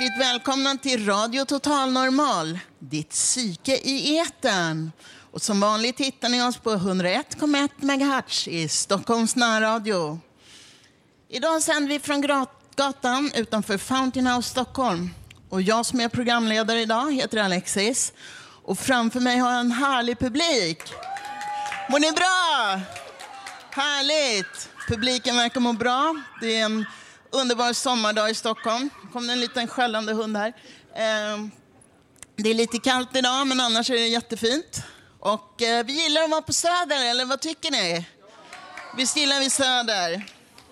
Hjärtligt 0.00 0.20
välkomna 0.20 0.76
till 0.76 1.06
Radio 1.06 1.44
Total 1.44 1.92
Normal, 1.92 2.58
ditt 2.78 3.10
psyke 3.10 3.76
i 3.76 4.18
etern. 4.18 4.92
Och 5.30 5.42
som 5.42 5.60
vanligt 5.60 6.00
hittar 6.00 6.28
ni 6.28 6.42
oss 6.42 6.56
på 6.56 6.70
101,1 6.70 7.68
MHz 7.78 8.48
i 8.48 8.68
Stockholms 8.68 9.36
närradio. 9.36 10.20
Idag 11.28 11.62
sänder 11.62 11.88
vi 11.88 11.98
från 12.00 12.48
gatan 12.76 13.30
utanför 13.34 13.78
Fountain 13.78 14.26
House 14.26 14.50
Stockholm. 14.50 15.10
Och 15.48 15.62
jag 15.62 15.86
som 15.86 16.00
är 16.00 16.08
programledare 16.08 16.80
idag 16.80 17.14
heter 17.14 17.38
Alexis. 17.38 18.12
Och 18.64 18.78
framför 18.78 19.20
mig 19.20 19.38
har 19.38 19.50
jag 19.50 19.60
en 19.60 19.72
härlig 19.72 20.18
publik. 20.18 20.82
Mår 21.90 21.98
ni 21.98 22.12
bra? 22.12 22.80
Härligt! 23.70 24.70
Publiken 24.88 25.36
verkar 25.36 25.60
må 25.60 25.72
bra. 25.72 26.16
Det 26.40 26.56
är 26.56 26.64
en 26.64 26.86
underbar 27.30 27.72
sommardag 27.72 28.30
i 28.30 28.34
Stockholm. 28.34 28.90
Det 29.02 29.12
kom 29.12 29.30
en 29.30 29.40
liten 29.40 29.68
skällande 29.68 30.12
hund 30.12 30.36
här. 30.36 30.48
Eh, 30.94 31.46
Det 32.36 32.50
är 32.50 32.54
lite 32.54 32.78
kallt 32.78 33.16
idag, 33.16 33.46
men 33.46 33.60
annars 33.60 33.90
är 33.90 33.94
det 33.94 34.06
jättefint. 34.06 34.82
Och 35.20 35.62
eh, 35.62 35.84
vi 35.86 35.92
gillar 36.02 36.22
att 36.22 36.30
vara 36.30 36.42
på 36.42 36.52
Söder, 36.52 37.04
eller 37.10 37.24
vad 37.24 37.40
tycker 37.40 37.70
ni? 37.70 38.06
Visst 38.96 39.16
gillar 39.16 39.40
vi 39.40 39.50
Söder? 39.50 40.26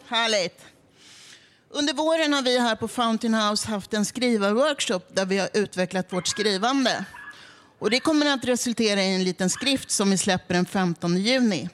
Härligt. 0.08 0.60
Under 1.70 1.92
våren 1.94 2.32
har 2.32 2.42
vi 2.42 2.58
här 2.58 2.76
på 2.76 2.88
Fountain 2.88 3.34
House 3.34 3.68
haft 3.68 3.94
en 3.94 4.04
skrivarworkshop 4.04 5.08
där 5.14 5.26
vi 5.26 5.38
har 5.38 5.48
utvecklat 5.54 6.12
vårt 6.12 6.26
skrivande. 6.26 7.04
Och 7.78 7.90
det 7.90 8.00
kommer 8.00 8.26
att 8.26 8.44
resultera 8.44 9.02
i 9.02 9.14
en 9.14 9.24
liten 9.24 9.50
skrift 9.50 9.90
som 9.90 10.10
vi 10.10 10.18
släpper 10.18 10.54
den 10.54 10.66
15 10.66 11.16
juni. 11.18 11.68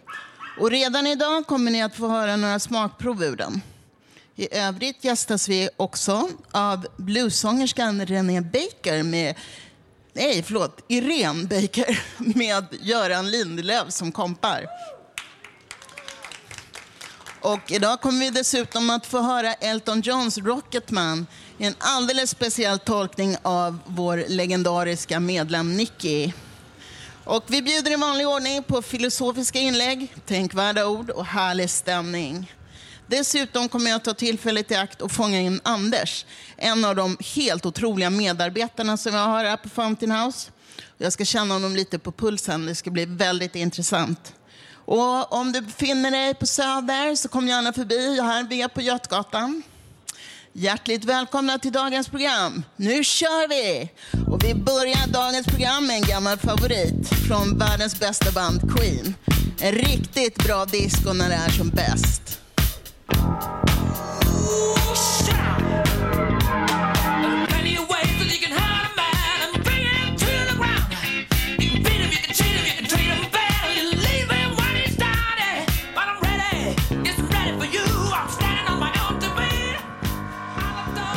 Och 0.61 0.71
redan 0.71 1.07
idag 1.07 1.47
kommer 1.47 1.71
ni 1.71 1.83
att 1.83 1.97
få 1.97 2.09
höra 2.09 2.37
några 2.37 2.59
smakprov 2.59 3.23
ur 3.23 3.37
den. 3.37 3.63
I 4.37 4.55
övrigt 4.55 5.05
gästas 5.05 5.49
vi 5.49 5.69
också 5.77 6.29
av 6.51 6.87
bluesångerskan 6.97 8.07
René 8.07 8.41
Baker 8.41 9.03
med 9.03 9.35
Nej, 10.13 10.43
förlåt. 10.43 10.85
Irene 10.89 11.45
Baker 11.45 12.03
med 12.39 12.65
Göran 12.81 13.31
Lindelöf 13.31 13.93
som 13.93 14.13
kompar. 14.13 14.67
Och 17.41 17.73
idag 17.73 18.01
kommer 18.01 18.21
vi 18.21 18.31
dessutom 18.31 18.91
att 18.91 19.07
få 19.07 19.21
höra 19.21 19.55
Elton 19.55 20.01
Johns 20.01 20.39
Rocketman 20.39 21.27
i 21.59 21.65
en 21.65 21.75
alldeles 21.79 22.31
speciell 22.31 22.79
tolkning 22.79 23.37
av 23.43 23.79
vår 23.87 24.25
legendariska 24.29 25.21
medlem 25.21 25.77
Nicky. 25.77 26.33
Och 27.25 27.45
vi 27.47 27.63
bjuder 27.63 27.93
i 27.93 27.97
vanlig 27.97 28.29
ordning 28.29 28.63
på 28.63 28.83
filosofiska 28.83 29.59
inlägg, 29.59 30.15
tänkvärda 30.27 30.87
ord 30.87 31.11
och 31.11 31.27
härlig 31.27 31.71
stämning. 31.71 32.53
Dessutom 33.07 33.69
kommer 33.69 33.91
jag 33.91 34.05
ta 34.05 34.15
tillfället 34.15 34.71
i 34.71 34.75
akt 34.75 35.03
och 35.03 35.13
fånga 35.13 35.41
in 35.41 35.61
Anders, 35.63 36.27
en 36.57 36.85
av 36.85 36.97
de 36.97 37.17
helt 37.35 37.67
otroliga 37.67 38.11
medarbetarna 38.11 38.97
som 38.97 39.15
jag 39.15 39.27
har 39.27 39.45
här 39.45 39.57
på 39.57 39.69
Fountain 39.69 40.13
House. 40.13 40.51
Jag 40.99 41.13
ska 41.13 41.25
känna 41.25 41.55
honom 41.55 41.77
lite 41.77 41.99
på 41.99 42.13
pulsen, 42.13 42.67
det 42.67 42.75
ska 42.75 42.91
bli 42.91 43.05
väldigt 43.05 43.55
intressant. 43.55 44.33
Och 44.87 45.33
om 45.33 45.53
du 45.53 45.61
befinner 45.61 46.11
dig 46.11 46.35
på 46.35 46.47
Söder 46.47 47.15
så 47.15 47.29
kom 47.29 47.49
gärna 47.49 47.73
förbi 47.73 48.17
Jag 48.17 48.25
här 48.25 48.43
vi 48.43 48.63
är 48.63 48.69
på 48.69 48.81
Götgatan. 48.81 49.63
Hjärtligt 50.53 51.05
välkomna 51.05 51.59
till 51.59 51.73
dagens 51.73 52.09
program. 52.09 52.65
Nu 52.77 53.05
kör 53.05 53.49
vi! 53.49 53.91
Och 54.27 54.45
vi 54.45 54.55
börjar 54.55 55.07
dagens 55.07 55.47
program 55.47 55.87
med 55.87 55.97
en 55.97 56.03
gammal 56.03 56.39
favorit 56.39 57.09
från 57.29 57.59
världens 57.59 58.01
bästa 58.01 58.33
band 58.33 58.61
Queen. 58.77 59.15
En 59.61 59.73
riktigt 59.73 60.45
bra 60.45 60.65
disco 60.65 61.13
när 61.13 61.29
det 61.29 61.35
är 61.35 61.51
som 61.51 61.71
bäst. 61.71 62.44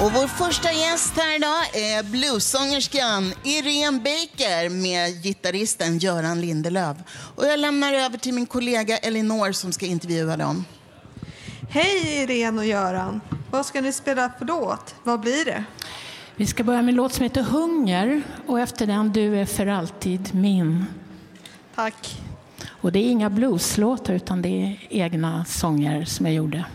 Och 0.08 0.14
vår 0.14 0.28
första 0.28 0.72
gäst 0.72 1.14
här 1.16 1.36
idag 1.36 1.76
är 1.76 2.04
bluesångerskan 2.04 3.34
Irene 3.44 4.00
Baker 4.00 4.70
med 4.70 5.24
gitarristen 5.24 6.00
Göran 6.00 6.42
Lindelöf. 6.42 6.98
Och 7.36 7.46
jag 7.46 7.60
lämnar 7.60 7.94
över 7.94 8.18
till 8.18 8.34
min 8.34 8.46
kollega 8.46 8.98
Elinor 8.98 9.52
som 9.52 9.72
ska 9.72 9.86
intervjua 9.86 10.38
dem. 10.38 10.66
Hej 11.70 12.24
Irene 12.24 12.58
och 12.58 12.66
Göran. 12.66 13.22
Vad 13.52 13.66
ska 13.66 13.82
ni 13.82 13.94
spela 13.94 14.32
för 14.38 14.46
låt? 14.46 14.96
Vad 15.04 15.20
blir 15.20 15.46
det? 15.46 15.64
Vi 16.36 16.46
ska 16.46 16.64
börja 16.64 16.82
med 16.82 16.90
en 16.90 16.96
låt 16.96 17.14
som 17.14 17.24
heter 17.24 17.42
Hunger 17.42 18.22
och 18.48 18.60
efter 18.60 18.88
den 18.88 19.12
Du 19.12 19.40
är 19.40 19.46
för 19.46 19.68
alltid 19.68 20.36
min. 20.36 20.86
Tack. 21.76 22.22
Och 22.68 22.92
det 22.92 23.00
är 23.00 23.10
inga 23.10 23.30
blueslåtar 23.30 24.14
utan 24.14 24.42
det 24.42 24.50
är 24.50 24.78
egna 24.90 25.46
sånger 25.46 26.06
som 26.06 26.26
jag 26.26 26.36
gjorde. 26.36 26.66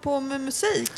På 0.00 0.20
med 0.20 0.40
musik? 0.40 0.90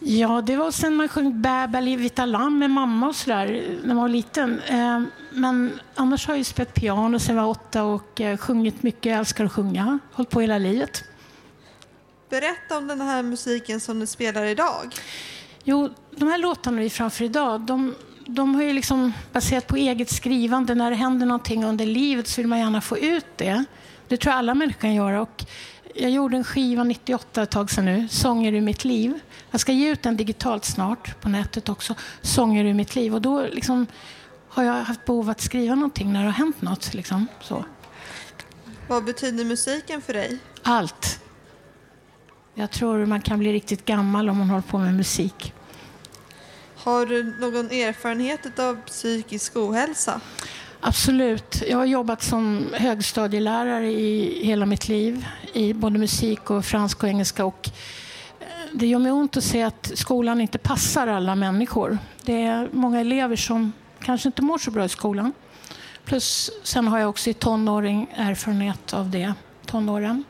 Ja, 0.00 0.42
det 0.46 0.56
var 0.56 0.70
sen 0.70 0.94
man 0.94 1.08
sjöng 1.08 1.42
Bärbali 1.42 1.96
Vita 1.96 2.26
Lamm 2.26 2.58
med 2.58 2.70
mamma 2.70 3.08
och 3.08 3.16
sådär 3.16 3.46
när 3.84 3.94
man 3.94 4.02
var 4.02 4.08
liten. 4.08 4.60
Eh, 4.60 5.02
Men 5.30 5.80
annars 5.94 6.26
har 6.26 6.34
jag 6.34 6.38
ju 6.38 6.44
spelat 6.44 6.74
piano 6.74 7.18
sen 7.18 7.36
jag 7.36 7.42
var 7.42 7.50
åtta 7.50 7.82
och 7.84 8.20
eh, 8.20 8.36
sjungit 8.36 8.82
mycket. 8.82 9.06
Jag 9.06 9.18
älskar 9.18 9.44
att 9.44 9.52
sjunga. 9.52 9.98
Hållit 10.12 10.30
på 10.30 10.40
hela 10.40 10.58
livet. 10.58 11.04
Berätta 12.30 12.78
om 12.78 12.86
den 12.86 13.00
här 13.00 13.22
musiken 13.22 13.80
som 13.80 14.00
du 14.00 14.06
spelar 14.06 14.44
idag. 14.44 14.94
Jo, 15.64 15.90
de 16.16 16.28
här 16.28 16.38
låtarna 16.38 16.80
vi 16.80 16.90
framför 16.90 17.24
idag, 17.24 17.60
de, 17.60 17.94
de 18.26 18.54
har 18.54 18.62
ju 18.62 18.72
liksom 18.72 19.12
baserat 19.32 19.66
på 19.66 19.76
eget 19.76 20.10
skrivande. 20.10 20.74
När 20.74 20.90
det 20.90 20.96
händer 20.96 21.26
någonting 21.26 21.64
under 21.64 21.86
livet 21.86 22.28
så 22.28 22.40
vill 22.40 22.48
man 22.48 22.58
gärna 22.58 22.80
få 22.80 22.98
ut 22.98 23.26
det. 23.36 23.64
Det 24.08 24.16
tror 24.16 24.30
jag 24.32 24.38
alla 24.38 24.54
människor 24.54 24.80
kan 24.80 24.94
göra. 24.94 25.22
Och 25.22 25.44
jag 25.94 26.10
gjorde 26.10 26.36
en 26.36 26.44
skiva 26.44 26.84
98 26.84 27.42
ett 27.42 27.50
tag 27.50 27.70
sedan 27.70 27.84
nu, 27.84 28.08
Sånger 28.08 28.52
ur 28.52 28.60
mitt 28.60 28.84
liv. 28.84 29.20
Jag 29.50 29.60
ska 29.60 29.72
ge 29.72 29.90
ut 29.90 30.02
den 30.02 30.16
digitalt 30.16 30.64
snart 30.64 31.20
på 31.20 31.28
nätet 31.28 31.68
också, 31.68 31.94
Sånger 32.22 32.64
ur 32.64 32.74
mitt 32.74 32.94
liv. 32.94 33.14
Och 33.14 33.22
då 33.22 33.46
liksom 33.52 33.86
har 34.48 34.64
jag 34.64 34.72
haft 34.72 35.04
behov 35.04 35.30
att 35.30 35.40
skriva 35.40 35.74
någonting 35.74 36.12
när 36.12 36.20
det 36.20 36.26
har 36.26 36.32
hänt 36.32 36.62
något. 36.62 36.94
Liksom, 36.94 37.26
så. 37.40 37.64
Vad 38.88 39.04
betyder 39.04 39.44
musiken 39.44 40.02
för 40.02 40.12
dig? 40.12 40.38
Allt. 40.62 41.20
Jag 42.54 42.70
tror 42.70 43.06
man 43.06 43.20
kan 43.20 43.38
bli 43.38 43.52
riktigt 43.52 43.84
gammal 43.84 44.28
om 44.28 44.38
man 44.38 44.50
håller 44.50 44.62
på 44.62 44.78
med 44.78 44.94
musik. 44.94 45.54
Har 46.76 47.06
du 47.06 47.22
någon 47.40 47.70
erfarenhet 47.70 48.58
av 48.58 48.80
psykisk 48.86 49.56
ohälsa? 49.56 50.20
Absolut. 50.84 51.62
Jag 51.68 51.78
har 51.78 51.84
jobbat 51.84 52.22
som 52.22 52.66
högstadielärare 52.72 53.86
i 53.92 54.40
hela 54.46 54.66
mitt 54.66 54.88
liv 54.88 55.26
i 55.52 55.72
både 55.72 55.98
musik 55.98 56.50
och 56.50 56.64
franska 56.64 57.06
och 57.06 57.10
engelska. 57.10 57.44
Och 57.44 57.70
eh, 58.40 58.46
det 58.72 58.86
gör 58.86 58.98
mig 58.98 59.12
ont 59.12 59.36
att 59.36 59.44
se 59.44 59.62
att 59.62 59.92
skolan 59.94 60.40
inte 60.40 60.58
passar 60.58 61.06
alla 61.06 61.34
människor. 61.34 61.98
Det 62.22 62.42
är 62.42 62.68
många 62.72 63.00
elever 63.00 63.36
som 63.36 63.72
kanske 64.00 64.28
inte 64.28 64.42
mår 64.42 64.58
så 64.58 64.70
bra 64.70 64.84
i 64.84 64.88
skolan. 64.88 65.32
Plus 66.04 66.50
sen 66.62 66.88
har 66.88 66.98
jag 66.98 67.10
också 67.10 67.30
i 67.30 67.34
tonåring 67.34 68.14
erfarenhet 68.16 68.94
av 68.94 69.10
det. 69.10 69.34
Tonåren. 69.66 70.24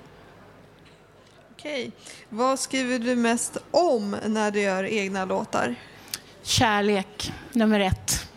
Okej. 1.53 1.93
Vad 2.29 2.59
skriver 2.59 2.99
du 2.99 3.17
mest 3.17 3.57
om 3.71 4.17
när 4.27 4.51
du 4.51 4.61
gör 4.61 4.85
egna 4.85 5.25
låtar? 5.25 5.75
Kärlek, 6.43 7.33
nummer 7.53 7.81
ett. 7.81 8.32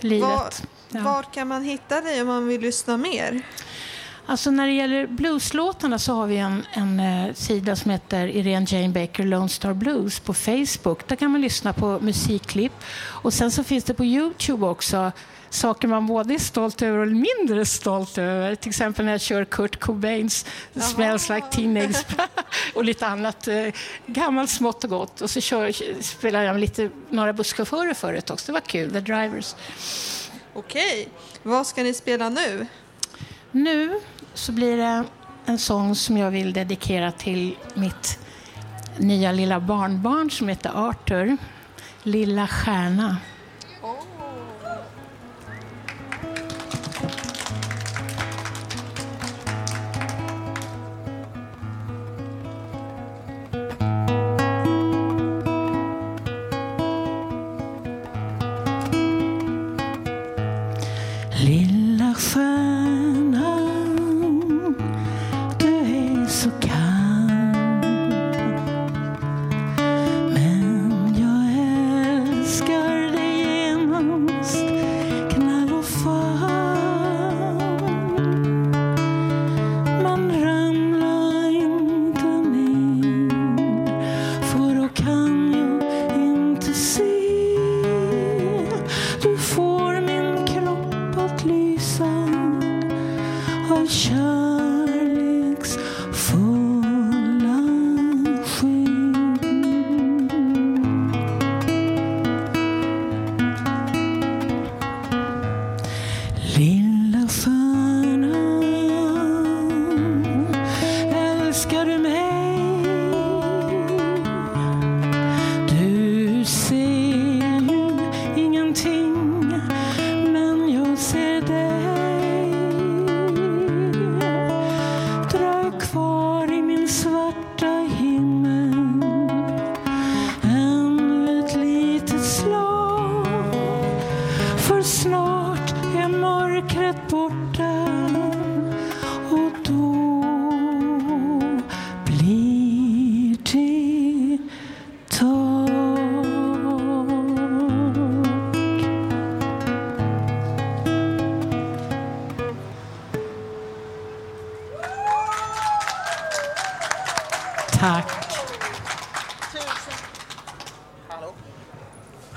Livet. 0.00 0.28
Var, 0.28 0.52
Ja. 0.90 1.00
var 1.00 1.22
kan 1.22 1.48
man 1.48 1.62
hitta 1.64 2.00
dig 2.00 2.20
om 2.22 2.28
man 2.28 2.46
vill 2.48 2.60
lyssna 2.60 2.96
mer? 2.96 3.42
Alltså 4.26 4.50
när 4.50 4.66
det 4.66 4.72
gäller 4.72 5.06
blueslåtarna 5.06 5.98
så 5.98 6.14
har 6.14 6.26
vi 6.26 6.36
en, 6.36 6.66
en 6.72 7.00
eh, 7.00 7.34
sida 7.34 7.76
som 7.76 7.90
heter 7.90 8.26
Irene 8.26 8.66
Jane 8.68 8.88
Baker 8.88 9.24
Lone 9.24 9.48
Star 9.48 9.72
Blues 9.74 10.20
på 10.20 10.34
Facebook. 10.34 11.08
Där 11.08 11.16
kan 11.16 11.30
man 11.30 11.40
lyssna 11.40 11.72
på 11.72 11.98
musikklipp. 12.00 12.72
Och 13.00 13.34
sen 13.34 13.50
så 13.50 13.64
finns 13.64 13.84
det 13.84 13.94
på 13.94 14.04
Youtube 14.04 14.66
också 14.66 15.12
saker 15.50 15.88
man 15.88 16.06
både 16.06 16.34
är 16.34 16.38
stolt 16.38 16.82
över 16.82 16.98
och 16.98 17.08
mindre 17.08 17.64
stolt 17.64 18.18
över. 18.18 18.54
Till 18.54 18.68
exempel 18.68 19.04
när 19.04 19.12
jag 19.12 19.20
kör 19.20 19.44
Kurt 19.44 19.80
Cobains 19.80 20.46
Smells 20.74 21.28
Like 21.28 21.46
Teenage 21.50 22.06
och 22.74 22.84
lite 22.84 23.06
annat 23.06 23.48
eh, 23.48 23.66
gammalt 24.06 24.50
smått 24.50 24.84
och 24.84 24.90
gott. 24.90 25.20
Och 25.20 25.30
så 25.30 25.40
kör, 25.40 25.72
spelar 26.02 26.42
jag 26.42 26.52
med 26.52 26.60
lite, 26.60 26.90
några 27.10 27.32
busschaufförer 27.32 27.94
förut 27.94 28.30
också. 28.30 28.46
Det 28.46 28.52
var 28.52 28.60
kul, 28.60 28.92
The 28.92 29.00
Drivers. 29.00 29.54
Okej. 30.54 31.08
Vad 31.42 31.66
ska 31.66 31.82
ni 31.82 31.94
spela 31.94 32.28
nu? 32.28 32.66
Nu 33.50 34.00
så 34.34 34.52
blir 34.52 34.76
det 34.76 35.04
en 35.46 35.58
sång 35.58 35.94
som 35.94 36.16
jag 36.16 36.30
vill 36.30 36.52
dedikera 36.52 37.12
till 37.12 37.56
mitt 37.74 38.18
nya 38.96 39.32
lilla 39.32 39.60
barnbarn 39.60 40.30
som 40.30 40.48
heter 40.48 40.88
Arthur. 40.88 41.36
Lilla 42.02 42.46
stjärna. 42.46 43.16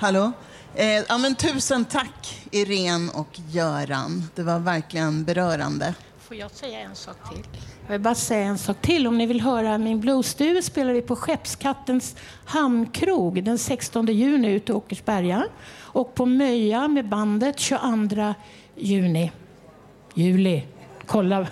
Hallå? 0.02 0.32
Eh, 0.76 1.04
ja, 1.10 1.18
men 1.18 1.36
tusen 1.36 1.86
tack. 1.86 2.21
Irene 2.52 3.12
och 3.14 3.40
Göran. 3.50 4.24
Det 4.36 4.44
var 4.44 4.60
verkligen 4.60 5.24
berörande. 5.24 5.94
Får 6.20 6.38
jag 6.38 6.52
säga 6.52 6.80
en 6.80 6.96
sak 6.96 7.16
till? 7.30 7.44
Jag 7.86 7.92
vill 7.92 8.02
bara 8.02 8.16
säga 8.16 8.46
en 8.46 8.58
sak 8.58 8.82
till. 8.82 9.08
Om 9.08 9.18
ni 9.18 9.26
vill 9.26 9.42
höra 9.42 9.78
min 9.78 10.00
bluesduo 10.00 10.62
spelar 10.62 10.94
vi 10.94 11.02
på 11.02 11.16
Skeppskattens 11.16 12.16
hamnkrog 12.46 13.44
den 13.44 13.58
16 13.58 14.08
juni 14.08 14.52
ute 14.52 14.72
i 14.72 14.76
Åkersberga. 14.76 15.46
Och 15.80 16.16
på 16.16 16.26
Möja 16.26 16.88
med 16.88 17.10
bandet 17.10 17.60
22 17.60 18.34
juni. 18.76 19.32
Juli. 20.14 20.64
Kolla. 21.06 21.48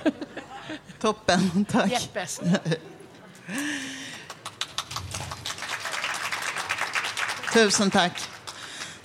Toppen, 1.02 1.66
tack. 1.66 1.92
Jeppes. 1.92 2.42
Tusen 7.54 7.92
tack. 7.92 8.30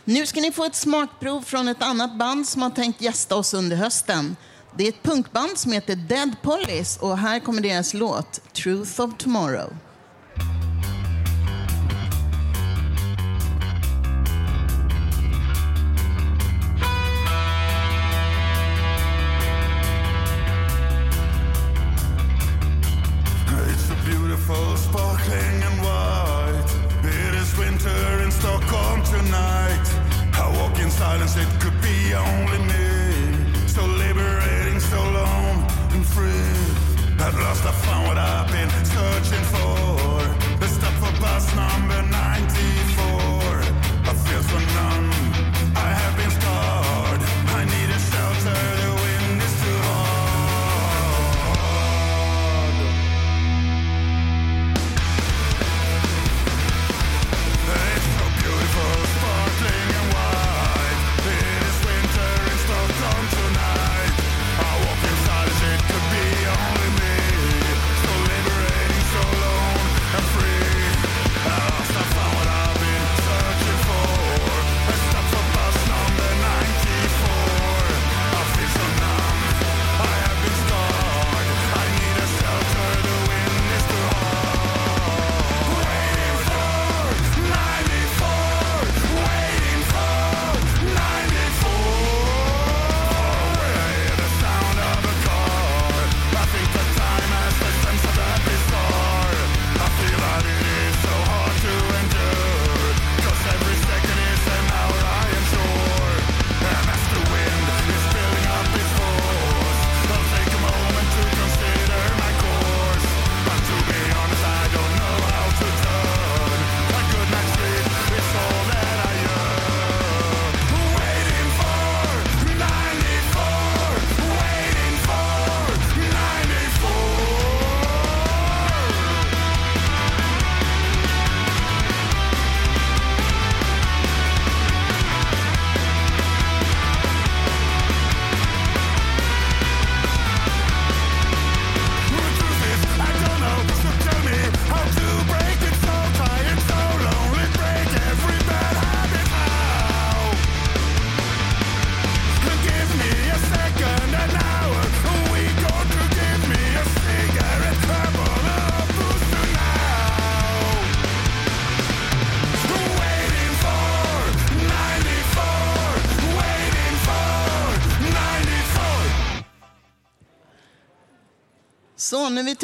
Nu 0.06 0.26
ska 0.26 0.40
ni 0.40 0.52
få 0.52 0.64
ett 0.64 0.74
smakprov 0.74 1.42
från 1.42 1.68
ett 1.68 1.82
annat 1.82 2.18
band 2.18 2.48
som 2.48 2.62
har 2.62 2.70
tänkt 2.70 3.00
gästa 3.00 3.36
oss 3.36 3.54
under 3.54 3.76
hösten. 3.76 4.36
Det 4.76 4.84
är 4.84 4.88
ett 4.88 5.02
punkband 5.02 5.58
som 5.58 5.72
heter 5.72 5.96
Dead 5.96 6.36
Police 6.42 7.00
och 7.00 7.18
här 7.18 7.40
kommer 7.40 7.62
deras 7.62 7.94
låt 7.94 8.52
Truth 8.52 9.00
of 9.00 9.10
Tomorrow. 9.18 9.76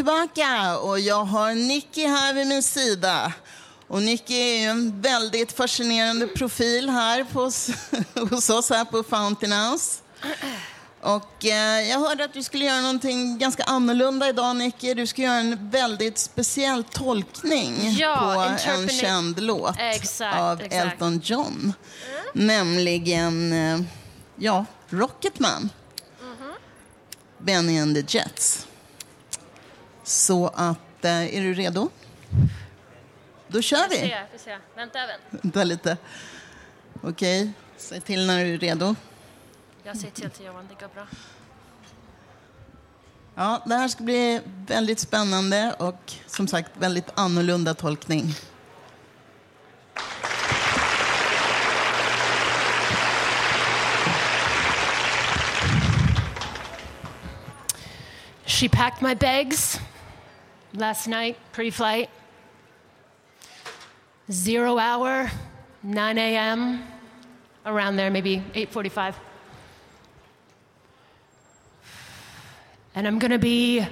Tillbaka 0.05 0.79
och 0.79 1.01
jag 1.01 1.25
har 1.25 1.55
Nicky 1.55 2.07
här 2.07 2.35
vid 2.35 2.47
min 2.47 2.63
sida. 2.63 3.33
Och 3.89 4.03
Nicky 4.03 4.35
är 4.35 4.59
ju 4.59 4.65
en 4.65 5.01
väldigt 5.01 5.53
fascinerande 5.53 6.27
profil 6.27 6.91
här 6.91 7.25
på, 7.25 7.41
hos 8.35 8.51
oss 8.51 8.71
här 8.71 8.85
på 8.85 9.03
Fountain 9.03 9.53
House. 9.53 9.99
Och 11.01 11.45
eh, 11.45 11.89
jag 11.89 11.99
hörde 11.99 12.25
att 12.25 12.33
du 12.33 12.43
skulle 12.43 12.65
göra 12.65 12.81
någonting 12.81 13.39
ganska 13.39 13.63
annorlunda 13.65 14.29
idag 14.29 14.57
Nicky. 14.57 14.95
Du 14.95 15.07
ska 15.07 15.23
göra 15.23 15.35
en 15.37 15.71
väldigt 15.71 16.19
speciell 16.19 16.85
tolkning 16.85 17.97
Ja, 17.99 18.33
på 18.35 18.69
en 18.71 18.89
känd 18.89 19.43
låt 19.43 19.75
Exakt, 19.79 20.39
av 20.39 20.61
exakt. 20.61 20.75
Elton 20.93 21.21
John. 21.25 21.73
Nämligen, 22.33 23.53
eh, 23.53 23.81
ja, 24.37 24.65
Rocketman. 24.89 25.71
Mhm. 26.21 26.53
Benny 27.39 27.81
and 27.81 27.95
the 28.09 28.19
Jets. 28.19 28.67
Så 30.11 30.49
att, 30.49 31.05
eh, 31.05 31.37
är 31.37 31.41
du 31.41 31.55
redo? 31.55 31.91
Då 33.49 33.63
kör 33.63 33.89
Vi 33.89 33.97
ser, 33.97 34.27
vi 34.33 34.39
ser. 34.39 34.59
Vänta, 34.77 34.99
vänta. 34.99 35.25
Vänta 35.31 35.65
lite. 35.65 35.97
Okej, 37.03 37.53
säg 37.77 38.01
till 38.01 38.27
när 38.27 38.45
du 38.45 38.55
är 38.55 38.59
redo. 38.59 38.95
Jag 39.83 39.97
säger 39.97 40.11
till 40.11 40.31
till 40.31 40.47
Johan, 40.47 40.69
det 40.69 40.87
går 40.87 40.95
bra. 40.95 41.07
Ja, 43.35 43.63
det 43.67 43.75
här 43.75 43.89
ska 43.89 44.05
bli 44.05 44.41
väldigt 44.67 44.99
spännande 44.99 45.75
och 45.79 46.13
som 46.27 46.49
sagt 46.49 46.71
väldigt 46.79 47.09
annorlunda 47.15 47.75
tolkning. 47.75 48.35
She 58.45 58.69
packed 58.69 59.03
my 59.03 59.15
bags 59.15 59.81
last 60.75 61.07
night, 61.07 61.37
pre-flight. 61.53 62.11
Zero 64.31 64.79
hour, 64.79 65.31
9 65.83 66.19
a.m., 66.19 66.85
around 67.67 67.97
there, 67.97 68.11
maybe 68.11 68.43
8:45. 68.55 69.15
And 72.95 73.07
I'm 73.07 73.19
gonna 73.19 73.39
be 73.39 73.87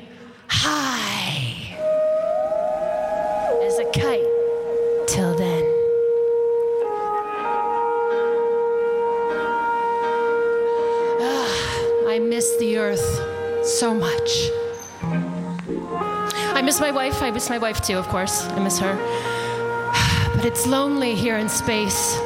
I 17.28 17.30
miss 17.30 17.50
my 17.50 17.58
wife 17.58 17.82
too, 17.82 17.98
of 17.98 18.08
course. 18.08 18.48
I 18.48 18.58
miss 18.58 18.78
her. 18.78 18.96
But 20.34 20.46
it's 20.46 20.66
lonely 20.66 21.14
here 21.14 21.36
in 21.36 21.50
space. 21.50 22.18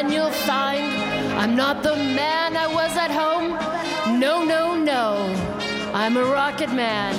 Then 0.00 0.10
you'll 0.10 0.30
find 0.30 0.82
I'm 1.38 1.54
not 1.54 1.82
the 1.82 1.94
man 1.94 2.56
I 2.56 2.66
was 2.66 2.96
at 2.96 3.10
home. 3.10 3.50
No, 4.18 4.42
no, 4.42 4.74
no, 4.74 5.34
I'm 5.92 6.16
a 6.16 6.24
rocket 6.24 6.72
man. 6.72 7.12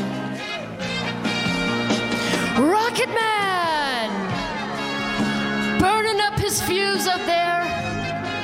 Rocket 2.59 3.09
man! 3.09 4.09
Burning 5.79 6.19
up 6.21 6.39
his 6.39 6.59
fuse 6.61 7.05
up 7.05 7.21
there 7.27 7.61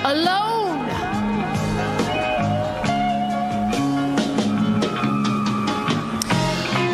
alone. 0.04 0.86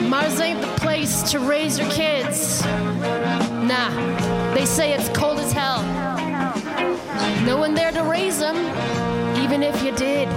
Mars 0.10 0.40
ain't 0.40 0.62
the 0.62 0.68
place 0.80 1.24
to 1.32 1.40
raise 1.40 1.78
your 1.78 1.90
kids. 1.90 2.64
Nah, 3.72 3.92
they 4.54 4.66
say 4.66 4.94
it's 4.94 5.10
one 7.64 7.74
there 7.74 7.94
to 7.94 8.04
raise 8.04 8.40
them, 8.40 8.58
even 9.42 9.64
if 9.64 9.82
you 9.82 9.94
did. 9.94 10.28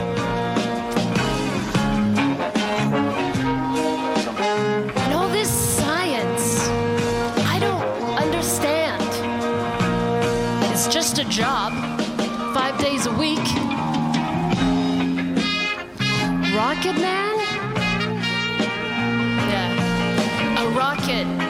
And 5.03 5.13
all 5.13 5.29
this 5.29 5.51
science, 5.51 6.69
I 7.55 7.59
don't 7.59 7.85
understand. 8.25 9.03
It's 10.71 10.87
just 10.87 11.19
a 11.19 11.25
job, 11.25 11.73
five 12.55 12.79
days 12.79 13.07
a 13.07 13.13
week. 13.15 13.49
Rocket 16.55 16.97
Man? 17.07 17.37
Yeah, 19.51 20.63
a 20.63 20.69
rocket 20.79 21.46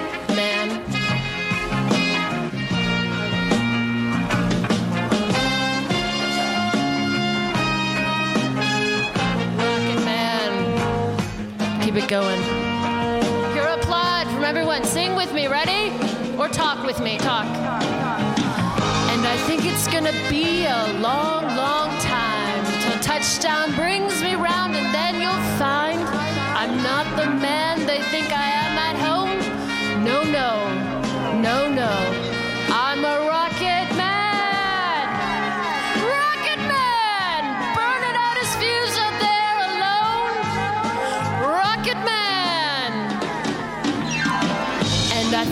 Keep 12.07 12.21
going. 12.21 12.43
Pure 13.53 13.67
applaud 13.67 14.29
from 14.29 14.45
everyone. 14.45 14.85
Sing 14.85 15.17
with 15.17 15.33
me, 15.35 15.49
ready? 15.49 15.91
Or 16.39 16.49
talk 16.49 16.87
with 16.87 17.01
me, 17.01 17.19
talk. 17.19 17.47
And 17.47 19.27
I 19.27 19.37
think 19.49 19.65
it's 19.65 19.89
gonna 19.89 20.13
be 20.31 20.67
a 20.67 20.87
long, 21.01 21.43
long 21.57 21.89
time 21.99 22.65
till 22.83 23.01
touchdown 23.03 23.75
brings 23.75 24.23
me 24.23 24.37
round, 24.37 24.77
and 24.77 24.95
then 24.95 25.21
you'll 25.21 25.59
find 25.59 25.99
I'm 26.55 26.81
not 26.81 27.07
the 27.17 27.27
man 27.27 27.85
they 27.87 28.01
think 28.03 28.33
I 28.33 28.51
am 28.65 28.79
at 28.79 28.97
home. 29.09 30.05
No, 30.05 30.23
no, 30.23 30.63
no, 31.41 31.69
no. 31.69 32.36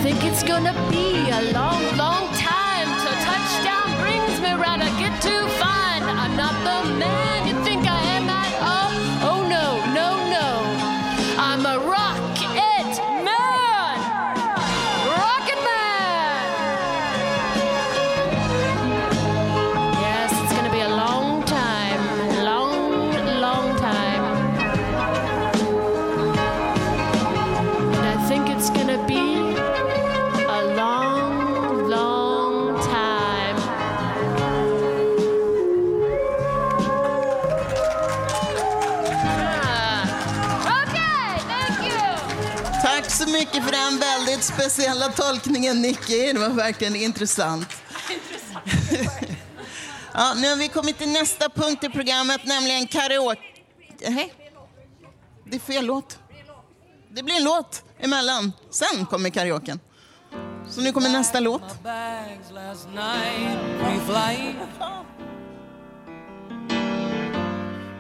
Think 0.03 0.25
it's 0.25 0.43
gonna 0.43 0.75
be 0.91 1.31
a 1.31 1.53
long, 1.53 1.97
long 1.97 2.34
speciella 44.75 45.09
tolkningen, 45.09 45.83
Nicky. 45.83 46.33
Det 46.33 46.39
var 46.39 46.49
verkligen 46.49 46.97
intressant. 46.97 47.69
ja, 50.15 50.35
nu 50.35 50.49
har 50.49 50.57
vi 50.57 50.69
kommit 50.69 50.99
till 50.99 51.13
nästa 51.13 51.49
punkt 51.49 51.85
i 51.85 51.89
programmet, 51.89 52.41
nämligen 52.45 52.87
karaoke. 52.87 53.41
Nej, 54.09 54.35
det 55.45 55.57
är 55.57 55.61
fel 55.61 55.87
låt. 55.87 56.19
Det 57.11 57.23
blir 57.23 57.35
en 57.35 57.45
låt 57.45 57.83
emellan. 57.99 58.53
Sen 58.71 59.07
kommer 59.07 59.31
karaoken. 59.31 59.81
Så 60.69 60.81
nu 60.81 60.93
kommer 60.93 61.09
nästa 61.09 61.41
låt. 61.41 61.63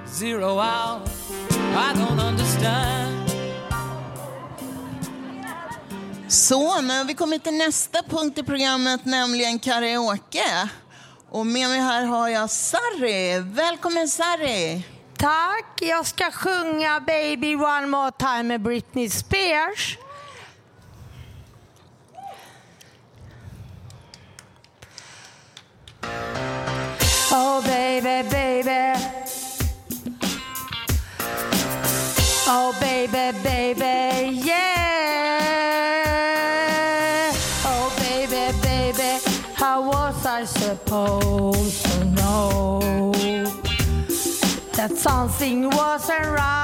Zero 0.06 0.44
out, 0.44 1.08
I 1.74 1.98
don't 1.98 2.28
understand. 2.28 3.23
Så, 6.34 6.80
nu 6.80 6.98
har 6.98 7.04
vi 7.04 7.14
kommit 7.14 7.44
till 7.44 7.54
nästa 7.54 8.02
punkt 8.02 8.38
i 8.38 8.42
programmet, 8.42 9.04
nämligen 9.04 9.58
karaoke. 9.58 10.68
Och 11.30 11.46
med 11.46 11.68
mig 11.68 11.80
här 11.80 12.04
har 12.04 12.28
jag 12.28 12.50
Sarri. 12.50 13.40
Välkommen 13.40 14.08
Sari! 14.08 14.86
Tack. 15.16 15.78
Jag 15.80 16.06
ska 16.06 16.30
sjunga 16.30 17.00
Baby 17.00 17.54
One 17.54 17.86
More 17.86 18.10
Time 18.10 18.42
med 18.42 18.62
Britney 18.62 19.10
Spears. 19.10 19.98
Oh 27.32 27.64
baby, 27.66 28.28
baby. 28.30 28.94
Oh 32.48 32.80
baby, 32.80 33.32
baby, 33.42 33.93
something 45.04 45.68
wasn't 45.68 46.24
right 46.30 46.63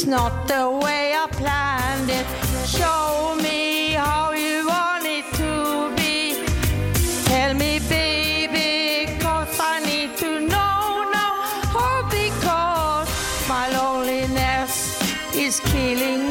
It's 0.00 0.08
not 0.08 0.48
the 0.48 0.66
way 0.82 1.12
I 1.14 1.26
planned 1.30 2.08
it. 2.08 2.24
Show 2.66 3.36
me 3.42 3.92
how 3.92 4.32
you 4.32 4.66
want 4.66 5.04
it 5.04 5.26
to 5.34 5.94
be. 5.94 6.42
Tell 7.26 7.52
me, 7.52 7.80
baby, 7.80 9.18
cause 9.20 9.60
I 9.60 9.80
need 9.80 10.16
to 10.16 10.40
know 10.40 11.04
now. 11.12 11.32
Oh, 11.76 12.00
because 12.08 13.10
my 13.46 13.68
loneliness 13.76 15.02
is 15.36 15.60
killing 15.60 16.28
me. 16.28 16.29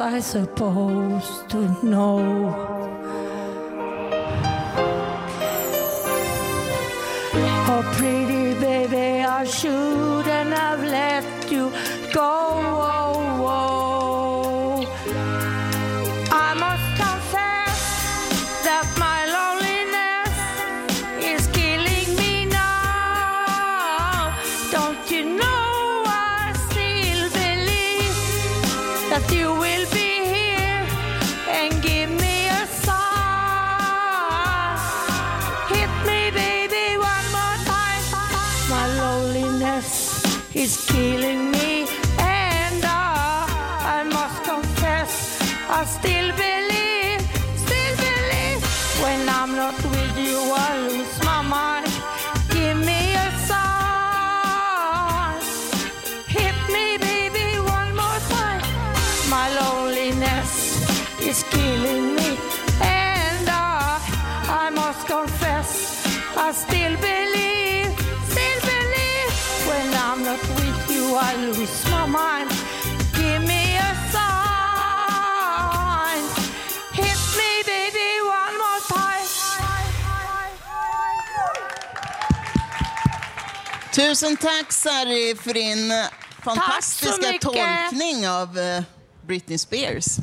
I 0.00 0.20
supposed 0.20 1.50
to 1.50 1.58
know? 1.84 2.54
Oh, 7.70 7.82
pretty 7.96 8.54
baby, 8.60 9.24
I 9.24 9.44
shouldn't 9.44 10.52
have 10.54 10.84
let 10.84 11.50
you 11.50 11.72
go. 12.12 12.87
Loneliness 60.18 60.82
is 61.20 61.42
killing 61.44 62.14
me, 62.14 62.38
and 62.80 63.48
I, 63.48 64.00
I 64.48 64.70
must 64.70 65.06
confess, 65.06 66.04
I 66.36 66.52
still 66.52 66.96
believe, 66.96 67.92
still 68.28 68.60
believe. 68.60 69.32
When 69.68 69.94
I'm 69.94 70.22
not 70.24 70.40
with 70.56 70.90
you, 70.90 71.14
I 71.14 71.34
lose 71.36 71.90
my 71.90 72.06
mind. 72.06 72.50
Give 73.14 73.42
me 73.42 73.76
a 73.76 73.94
sign. 74.12 74.32
Hit 76.92 77.20
me, 77.38 77.62
baby, 77.66 78.20
one 78.22 78.56
more 78.58 78.80
time. 78.88 79.26
Tusen 83.92 84.36
tack 84.36 84.72
Sari 84.72 85.34
för 85.34 85.54
din 85.54 85.92
fantastiska 86.42 87.32
tolkning 87.40 88.28
av 88.28 88.58
eh, 88.58 88.82
Britney 89.28 89.58
Spears. 89.58 90.16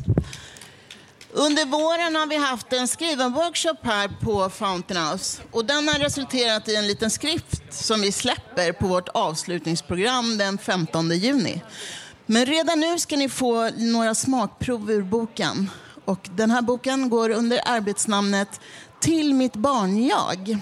Under 1.31 1.65
våren 1.65 2.15
har 2.15 2.27
vi 2.27 2.35
haft 2.35 2.73
en 2.73 2.87
skriven 2.87 3.33
workshop 3.33 3.77
här 3.81 4.07
på 4.21 4.49
Fountain 4.49 5.07
House 5.07 5.41
och 5.51 5.65
den 5.65 5.87
har 5.87 5.99
resulterat 5.99 6.67
i 6.67 6.75
en 6.75 6.87
liten 6.87 7.09
skrift 7.09 7.73
som 7.73 8.01
vi 8.01 8.11
släpper 8.11 8.71
på 8.71 8.87
vårt 8.87 9.09
avslutningsprogram 9.09 10.37
den 10.37 10.57
15 10.57 11.09
juni. 11.09 11.61
Men 12.25 12.45
redan 12.45 12.79
nu 12.79 12.99
ska 12.99 13.15
ni 13.15 13.29
få 13.29 13.69
några 13.69 14.15
smakprov 14.15 14.91
ur 14.91 15.01
boken. 15.01 15.69
Och 16.05 16.29
den 16.31 16.51
här 16.51 16.61
boken 16.61 17.09
går 17.09 17.29
under 17.29 17.59
arbetsnamnet 17.65 18.59
Till 18.99 19.33
mitt 19.33 19.55
barn-jag. 19.55 20.57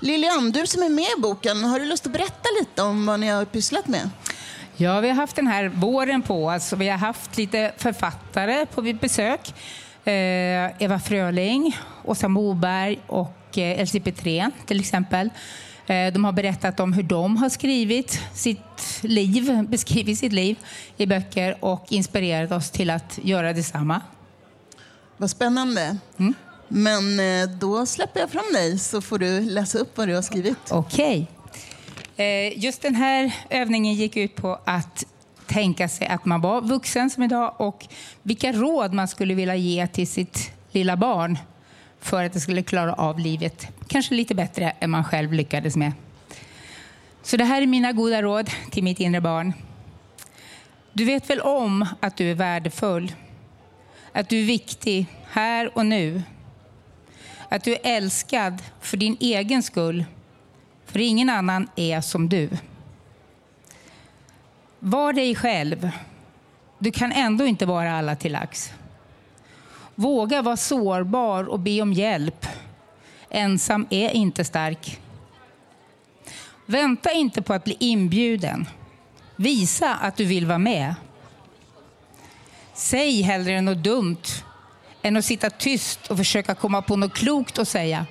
Lilian, 0.00 0.50
du 0.50 0.66
som 0.66 0.82
är 0.82 0.88
med 0.88 1.08
i 1.18 1.20
boken, 1.20 1.64
har 1.64 1.80
du 1.80 1.86
lust 1.86 2.06
att 2.06 2.12
berätta 2.12 2.48
lite 2.60 2.82
om 2.82 3.06
vad 3.06 3.20
ni 3.20 3.28
har 3.28 3.44
pysslat 3.44 3.88
med? 3.88 4.10
Ja, 4.82 5.00
vi 5.00 5.08
har 5.08 5.14
haft 5.14 5.36
den 5.36 5.46
här 5.46 5.68
våren 5.68 6.22
på 6.22 6.46
oss 6.46 6.72
och 6.72 6.80
vi 6.80 6.88
har 6.88 6.98
haft 6.98 7.36
lite 7.36 7.72
författare 7.76 8.66
på 8.66 8.82
besök. 8.82 9.54
Eh, 10.04 10.82
Eva 10.82 11.00
Fröling, 11.00 11.76
Åsa 12.04 12.28
Moberg 12.28 12.98
och 13.06 13.58
eh, 13.58 13.80
Elsie 13.80 14.00
Petrén 14.00 14.52
till 14.66 14.80
exempel. 14.80 15.30
Eh, 15.86 16.12
de 16.12 16.24
har 16.24 16.32
berättat 16.32 16.80
om 16.80 16.92
hur 16.92 17.02
de 17.02 17.36
har 17.36 17.48
skrivit 17.48 18.20
sitt 18.34 19.00
liv, 19.00 19.64
beskrivit 19.68 20.18
sitt 20.18 20.32
liv 20.32 20.56
i 20.96 21.06
böcker 21.06 21.64
och 21.64 21.86
inspirerat 21.88 22.52
oss 22.52 22.70
till 22.70 22.90
att 22.90 23.18
göra 23.22 23.52
detsamma. 23.52 24.00
Vad 25.16 25.30
spännande. 25.30 25.96
Mm. 26.18 26.34
Men 26.68 27.20
eh, 27.20 27.48
då 27.48 27.86
släpper 27.86 28.20
jag 28.20 28.30
fram 28.30 28.52
dig 28.52 28.78
så 28.78 29.00
får 29.00 29.18
du 29.18 29.40
läsa 29.40 29.78
upp 29.78 29.96
vad 29.98 30.08
du 30.08 30.14
har 30.14 30.22
skrivit. 30.22 30.58
Okej. 30.70 31.28
Eh, 31.34 31.41
Eh, 32.22 32.58
just 32.58 32.82
den 32.82 32.94
här 32.94 33.34
övningen 33.50 33.94
gick 33.94 34.16
ut 34.16 34.34
på 34.34 34.58
att 34.64 35.04
tänka 35.46 35.88
sig 35.88 36.06
att 36.06 36.24
man 36.24 36.40
var 36.40 36.60
vuxen 36.60 37.10
som 37.10 37.22
idag 37.22 37.54
och 37.58 37.86
vilka 38.22 38.52
råd 38.52 38.92
man 38.92 39.08
skulle 39.08 39.34
vilja 39.34 39.56
ge 39.56 39.86
till 39.86 40.06
sitt 40.06 40.52
lilla 40.70 40.96
barn 40.96 41.38
för 42.00 42.24
att 42.24 42.32
det 42.32 42.40
skulle 42.40 42.62
klara 42.62 42.94
av 42.94 43.18
livet 43.18 43.68
kanske 43.88 44.14
lite 44.14 44.34
bättre 44.34 44.72
än 44.80 44.90
man 44.90 45.04
själv 45.04 45.32
lyckades 45.32 45.76
med. 45.76 45.92
Så 47.22 47.36
det 47.36 47.44
här 47.44 47.62
är 47.62 47.66
mina 47.66 47.92
goda 47.92 48.22
råd 48.22 48.50
till 48.70 48.84
mitt 48.84 49.00
inre 49.00 49.20
barn. 49.20 49.52
Du 50.92 51.04
vet 51.04 51.30
väl 51.30 51.40
om 51.40 51.86
att 52.00 52.16
du 52.16 52.30
är 52.30 52.34
värdefull? 52.34 53.12
Att 54.12 54.28
du 54.28 54.40
är 54.40 54.46
viktig 54.46 55.06
här 55.30 55.78
och 55.78 55.86
nu? 55.86 56.22
Att 57.48 57.64
du 57.64 57.72
är 57.72 57.80
älskad 57.82 58.62
för 58.80 58.96
din 58.96 59.16
egen 59.20 59.62
skull? 59.62 60.04
För 60.92 60.98
ingen 60.98 61.30
annan 61.30 61.68
är 61.76 62.00
som 62.00 62.28
du. 62.28 62.48
Var 64.78 65.12
dig 65.12 65.34
själv. 65.34 65.90
Du 66.78 66.90
kan 66.90 67.12
ändå 67.12 67.46
inte 67.46 67.66
vara 67.66 67.92
alla 67.92 68.16
till 68.16 68.32
lags. 68.32 68.72
Våga 69.94 70.42
vara 70.42 70.56
sårbar 70.56 71.44
och 71.44 71.60
be 71.60 71.82
om 71.82 71.92
hjälp. 71.92 72.46
Ensam 73.30 73.86
är 73.90 74.10
inte 74.10 74.44
stark. 74.44 75.00
Vänta 76.66 77.12
inte 77.12 77.42
på 77.42 77.54
att 77.54 77.64
bli 77.64 77.76
inbjuden. 77.80 78.68
Visa 79.36 79.94
att 79.94 80.16
du 80.16 80.24
vill 80.24 80.46
vara 80.46 80.58
med. 80.58 80.94
Säg 82.74 83.22
hellre 83.22 83.60
något 83.60 83.84
dumt 83.84 84.22
än 85.02 85.16
att 85.16 85.24
sitta 85.24 85.50
tyst 85.50 86.10
och 86.10 86.16
försöka 86.16 86.54
komma 86.54 86.82
på 86.82 86.96
något 86.96 87.14
klokt 87.14 87.58
att 87.58 87.68
säga. 87.68 88.06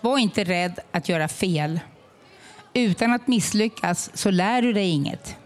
Var 0.00 0.18
inte 0.18 0.44
rädd 0.44 0.80
att 0.92 1.08
göra 1.08 1.28
fel. 1.28 1.80
Utan 2.74 3.12
att 3.12 3.26
misslyckas 3.26 4.10
så 4.14 4.30
lär 4.30 4.62
du 4.62 4.72
dig 4.72 4.88
inget. 4.88 5.36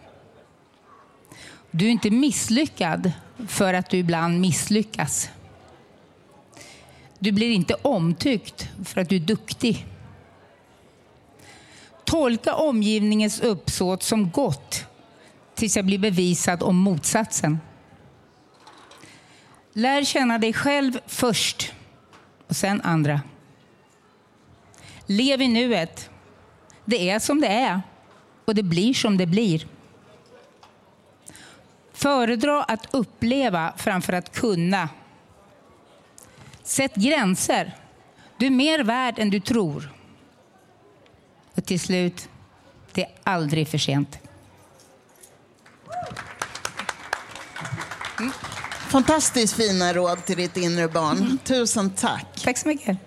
Du 1.70 1.86
är 1.86 1.90
inte 1.90 2.10
misslyckad 2.10 3.12
för 3.48 3.74
att 3.74 3.90
du 3.90 3.96
ibland 3.96 4.40
misslyckas. 4.40 5.30
Du 7.18 7.32
blir 7.32 7.50
inte 7.50 7.74
omtyckt 7.74 8.68
för 8.84 9.00
att 9.00 9.08
du 9.08 9.16
är 9.16 9.20
duktig. 9.20 9.86
Tolka 12.04 12.54
omgivningens 12.54 13.40
uppsåt 13.40 14.02
som 14.02 14.30
gott 14.30 14.84
tills 15.54 15.76
jag 15.76 15.84
blir 15.84 15.98
bevisad 15.98 16.62
om 16.62 16.76
motsatsen. 16.76 17.60
Lär 19.72 20.04
känna 20.04 20.38
dig 20.38 20.52
själv 20.52 20.98
först 21.06 21.72
och 22.48 22.56
sen 22.56 22.80
andra. 22.80 23.20
Lev 25.06 25.42
i 25.42 25.48
nuet. 25.48 26.10
Det 26.84 27.10
är 27.10 27.18
som 27.18 27.40
det 27.40 27.48
är 27.48 27.82
och 28.44 28.54
det 28.54 28.62
blir 28.62 28.94
som 28.94 29.16
det 29.16 29.26
blir. 29.26 29.66
Föredra 31.92 32.62
att 32.62 32.86
uppleva 32.90 33.72
framför 33.76 34.12
att 34.12 34.32
kunna. 34.32 34.88
Sätt 36.62 36.94
gränser. 36.94 37.76
Du 38.36 38.46
är 38.46 38.50
mer 38.50 38.84
värd 38.84 39.18
än 39.18 39.30
du 39.30 39.40
tror. 39.40 39.92
Och 41.54 41.64
till 41.64 41.80
slut, 41.80 42.28
det 42.92 43.02
är 43.02 43.10
aldrig 43.22 43.68
för 43.68 43.78
sent. 43.78 44.18
Fantastiskt 48.88 49.54
fina 49.54 49.92
råd 49.92 50.24
till 50.24 50.36
ditt 50.36 50.56
inre 50.56 50.88
barn. 50.88 51.38
Tusen 51.44 51.90
tack. 51.90 52.40
Tack 52.44 52.58
så 52.58 52.68
mycket. 52.68 52.98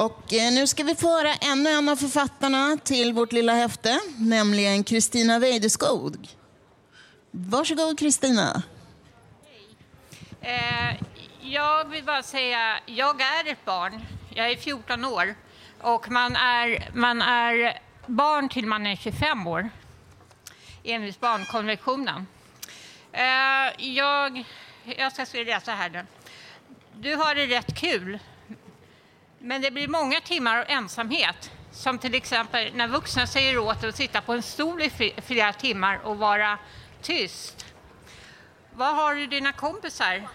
Och 0.00 0.32
eh, 0.32 0.52
nu 0.52 0.66
ska 0.66 0.84
vi 0.84 0.94
få 0.94 1.08
höra 1.08 1.34
ännu 1.34 1.70
en 1.70 1.88
av 1.88 1.96
författarna 1.96 2.76
till 2.84 3.12
vårt 3.12 3.32
lilla 3.32 3.52
häfte, 3.52 4.00
nämligen 4.18 4.84
Kristina 4.84 5.38
Weideskog. 5.38 6.28
Varsågod 7.30 7.98
Kristina. 7.98 8.62
Eh, 10.40 10.96
jag 11.40 11.84
vill 11.84 12.04
bara 12.04 12.22
säga, 12.22 12.80
jag 12.86 13.20
är 13.20 13.52
ett 13.52 13.64
barn. 13.64 14.00
Jag 14.34 14.50
är 14.50 14.56
14 14.56 15.04
år 15.04 15.34
och 15.80 16.10
man 16.10 16.36
är, 16.36 16.90
man 16.94 17.22
är 17.22 17.80
barn 18.06 18.48
till 18.48 18.66
man 18.66 18.86
är 18.86 18.96
25 18.96 19.46
år 19.46 19.70
enligt 20.84 21.20
barnkonventionen. 21.20 22.26
Eh, 23.12 23.86
jag, 23.86 24.44
jag 24.84 25.12
ska 25.12 25.44
läsa 25.44 25.72
här 25.72 25.90
nu. 25.90 26.06
Du 26.94 27.14
har 27.14 27.34
det 27.34 27.46
rätt 27.46 27.78
kul, 27.78 28.18
men 29.42 29.62
det 29.62 29.70
blir 29.70 29.88
många 29.88 30.20
timmar 30.20 30.58
av 30.58 30.64
ensamhet. 30.68 31.50
Som 31.72 31.98
till 31.98 32.14
exempel 32.14 32.74
när 32.74 32.88
vuxna 32.88 33.26
säger 33.26 33.58
åt 33.58 33.80
dig 33.80 33.88
att 33.88 33.96
sitta 33.96 34.20
på 34.20 34.32
en 34.32 34.42
stol 34.42 34.82
i 34.82 35.12
flera 35.26 35.52
timmar 35.52 36.00
och 36.04 36.18
vara 36.18 36.58
tyst. 37.02 37.66
Vad 38.74 38.94
har 38.94 39.14
du 39.14 39.26
dina 39.26 39.52
kompisar? 39.52 40.28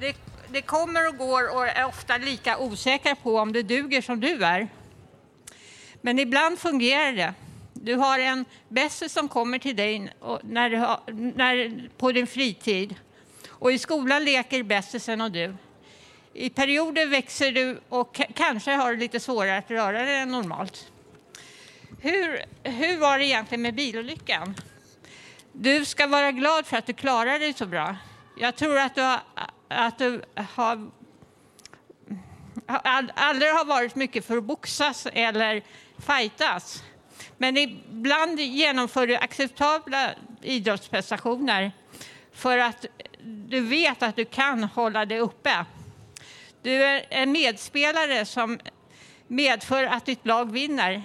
Det, 0.00 0.16
det 0.48 0.62
kommer 0.62 1.08
och 1.08 1.16
går 1.16 1.54
och 1.54 1.66
är 1.66 1.84
ofta 1.84 2.16
lika 2.16 2.58
osäkra 2.58 3.14
på 3.14 3.38
om 3.38 3.52
det 3.52 3.62
duger 3.62 4.02
som 4.02 4.20
du 4.20 4.44
är. 4.44 4.68
Men 6.00 6.18
ibland 6.18 6.58
fungerar 6.58 7.12
det. 7.12 7.34
Du 7.72 7.94
har 7.94 8.18
en 8.18 8.44
bästis 8.68 9.12
som 9.12 9.28
kommer 9.28 9.58
till 9.58 9.76
dig 9.76 10.12
när 10.42 10.70
du 10.70 10.76
har, 10.76 11.00
när, 11.36 11.88
på 11.98 12.12
din 12.12 12.26
fritid. 12.26 12.94
Och 13.48 13.72
i 13.72 13.78
skolan 13.78 14.24
leker 14.24 14.62
bästisen 14.62 15.20
och 15.20 15.32
du. 15.32 15.54
I 16.40 16.50
perioder 16.50 17.06
växer 17.06 17.52
du 17.52 17.80
och 17.88 18.20
kanske 18.34 18.70
har 18.70 18.90
du 18.90 18.96
lite 18.96 19.20
svårare 19.20 19.58
att 19.58 19.70
röra 19.70 20.04
dig 20.04 20.18
än 20.18 20.28
normalt. 20.28 20.92
Hur, 22.00 22.44
hur 22.62 22.98
var 22.98 23.18
det 23.18 23.24
egentligen 23.24 23.62
med 23.62 23.74
bilolyckan? 23.74 24.54
Du 25.52 25.84
ska 25.84 26.06
vara 26.06 26.32
glad 26.32 26.66
för 26.66 26.76
att 26.76 26.86
du 26.86 26.92
klarar 26.92 27.38
dig 27.38 27.52
så 27.52 27.66
bra. 27.66 27.96
Jag 28.36 28.56
tror 28.56 28.78
att 28.78 28.94
du 28.94 29.00
har, 29.00 29.20
att 29.68 29.98
du 29.98 30.22
har 30.36 30.88
aldrig 33.14 33.50
har 33.50 33.64
varit 33.64 33.94
mycket 33.94 34.26
för 34.26 34.36
att 34.36 34.44
boxas 34.44 35.06
eller 35.12 35.62
fightas. 35.98 36.82
Men 37.38 37.56
ibland 37.56 38.40
genomför 38.40 39.06
du 39.06 39.16
acceptabla 39.16 40.10
idrottsprestationer 40.42 41.72
för 42.32 42.58
att 42.58 42.86
du 43.22 43.60
vet 43.60 44.02
att 44.02 44.16
du 44.16 44.24
kan 44.24 44.64
hålla 44.64 45.04
dig 45.04 45.20
uppe. 45.20 45.64
Du 46.62 46.84
är 46.84 47.06
en 47.10 47.32
medspelare 47.32 48.24
som 48.24 48.58
medför 49.26 49.84
att 49.84 50.06
ditt 50.06 50.26
lag 50.26 50.52
vinner. 50.52 51.02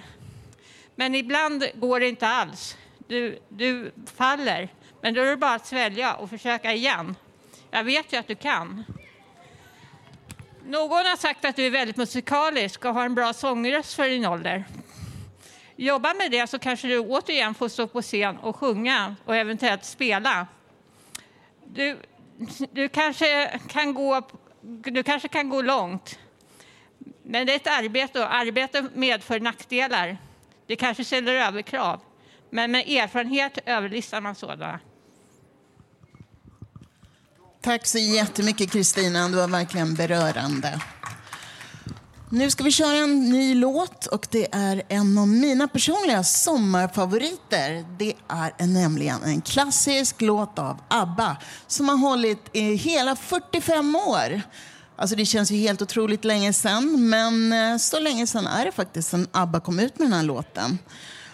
Men 0.94 1.14
ibland 1.14 1.64
går 1.74 2.00
det 2.00 2.08
inte 2.08 2.28
alls. 2.28 2.76
Du, 3.08 3.38
du 3.48 3.92
faller, 4.16 4.68
men 5.00 5.14
då 5.14 5.20
är 5.20 5.26
det 5.26 5.36
bara 5.36 5.54
att 5.54 5.66
svälja 5.66 6.14
och 6.14 6.30
försöka 6.30 6.72
igen. 6.72 7.16
Jag 7.70 7.84
vet 7.84 8.12
ju 8.12 8.16
att 8.16 8.28
du 8.28 8.34
kan. 8.34 8.84
Någon 10.66 11.06
har 11.06 11.16
sagt 11.16 11.44
att 11.44 11.56
du 11.56 11.66
är 11.66 11.70
väldigt 11.70 11.96
musikalisk 11.96 12.84
och 12.84 12.94
har 12.94 13.04
en 13.04 13.14
bra 13.14 13.32
sångröst 13.32 13.94
för 13.94 14.08
din 14.08 14.26
ålder. 14.26 14.64
Jobba 15.76 16.14
med 16.14 16.30
det 16.30 16.46
så 16.46 16.58
kanske 16.58 16.88
du 16.88 16.98
återigen 16.98 17.54
får 17.54 17.68
stå 17.68 17.86
på 17.86 18.02
scen 18.02 18.36
och 18.36 18.56
sjunga 18.56 19.16
och 19.24 19.36
eventuellt 19.36 19.84
spela. 19.84 20.46
Du, 21.64 21.98
du, 22.72 22.88
kanske, 22.88 23.60
kan 23.68 23.94
gå, 23.94 24.22
du 24.82 25.02
kanske 25.02 25.28
kan 25.28 25.48
gå 25.48 25.62
långt. 25.62 26.18
Men 27.22 27.46
det 27.46 27.52
är 27.52 27.56
ett 27.56 27.66
arbete 27.66 28.20
och 28.20 28.34
arbete 28.34 28.88
medför 28.94 29.40
nackdelar. 29.40 30.18
Det 30.66 30.76
kanske 30.76 31.04
ställer 31.04 31.34
överkrav. 31.34 32.00
Men 32.50 32.70
med 32.70 32.88
erfarenhet 32.88 33.58
överlistar 33.66 34.20
man 34.20 34.34
sådana. 34.34 34.80
Tack 37.60 37.86
så 37.86 37.98
jättemycket 37.98 38.72
Kristina, 38.72 39.28
det 39.28 39.36
var 39.36 39.48
verkligen 39.48 39.94
berörande. 39.94 40.80
Nu 42.34 42.50
ska 42.50 42.64
vi 42.64 42.70
köra 42.70 42.96
en 42.96 43.28
ny 43.28 43.54
låt 43.54 44.06
och 44.06 44.26
det 44.30 44.48
är 44.52 44.82
en 44.88 45.18
av 45.18 45.28
mina 45.28 45.68
personliga 45.68 46.24
sommarfavoriter. 46.24 47.84
Det 47.98 48.14
är 48.28 48.66
nämligen 48.66 49.22
en 49.22 49.40
klassisk 49.40 50.20
låt 50.20 50.58
av 50.58 50.80
ABBA 50.88 51.36
som 51.66 51.88
har 51.88 51.96
hållit 51.96 52.38
i 52.52 52.74
hela 52.74 53.16
45 53.16 53.96
år. 53.96 54.42
Alltså 54.96 55.16
det 55.16 55.24
känns 55.24 55.50
ju 55.50 55.56
helt 55.56 55.82
otroligt 55.82 56.24
länge 56.24 56.52
sedan, 56.52 57.08
men 57.08 57.52
eh, 57.52 57.76
så 57.76 58.00
länge 58.00 58.26
sedan 58.26 58.46
är 58.46 58.64
det 58.64 58.72
faktiskt 58.72 59.10
sedan 59.10 59.26
ABBA 59.32 59.60
kom 59.60 59.78
ut 59.78 59.98
med 59.98 60.08
den 60.08 60.12
här 60.12 60.22
låten. 60.22 60.78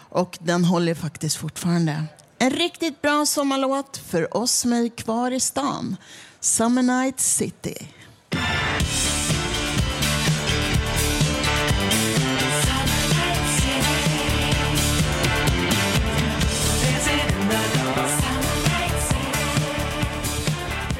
Och 0.09 0.39
den 0.41 0.65
håller 0.65 0.95
faktiskt 0.95 1.37
fortfarande. 1.37 2.05
En 2.39 2.51
riktigt 2.51 3.03
bra 3.03 3.27
sommarlåt 3.27 3.97
för 3.97 4.37
oss 4.37 4.53
som 4.53 4.73
är 4.73 4.89
kvar 4.89 5.31
i 5.31 5.41
stan. 5.41 5.97
Summer 6.41 6.83
Night 6.83 7.21
City. 7.21 7.89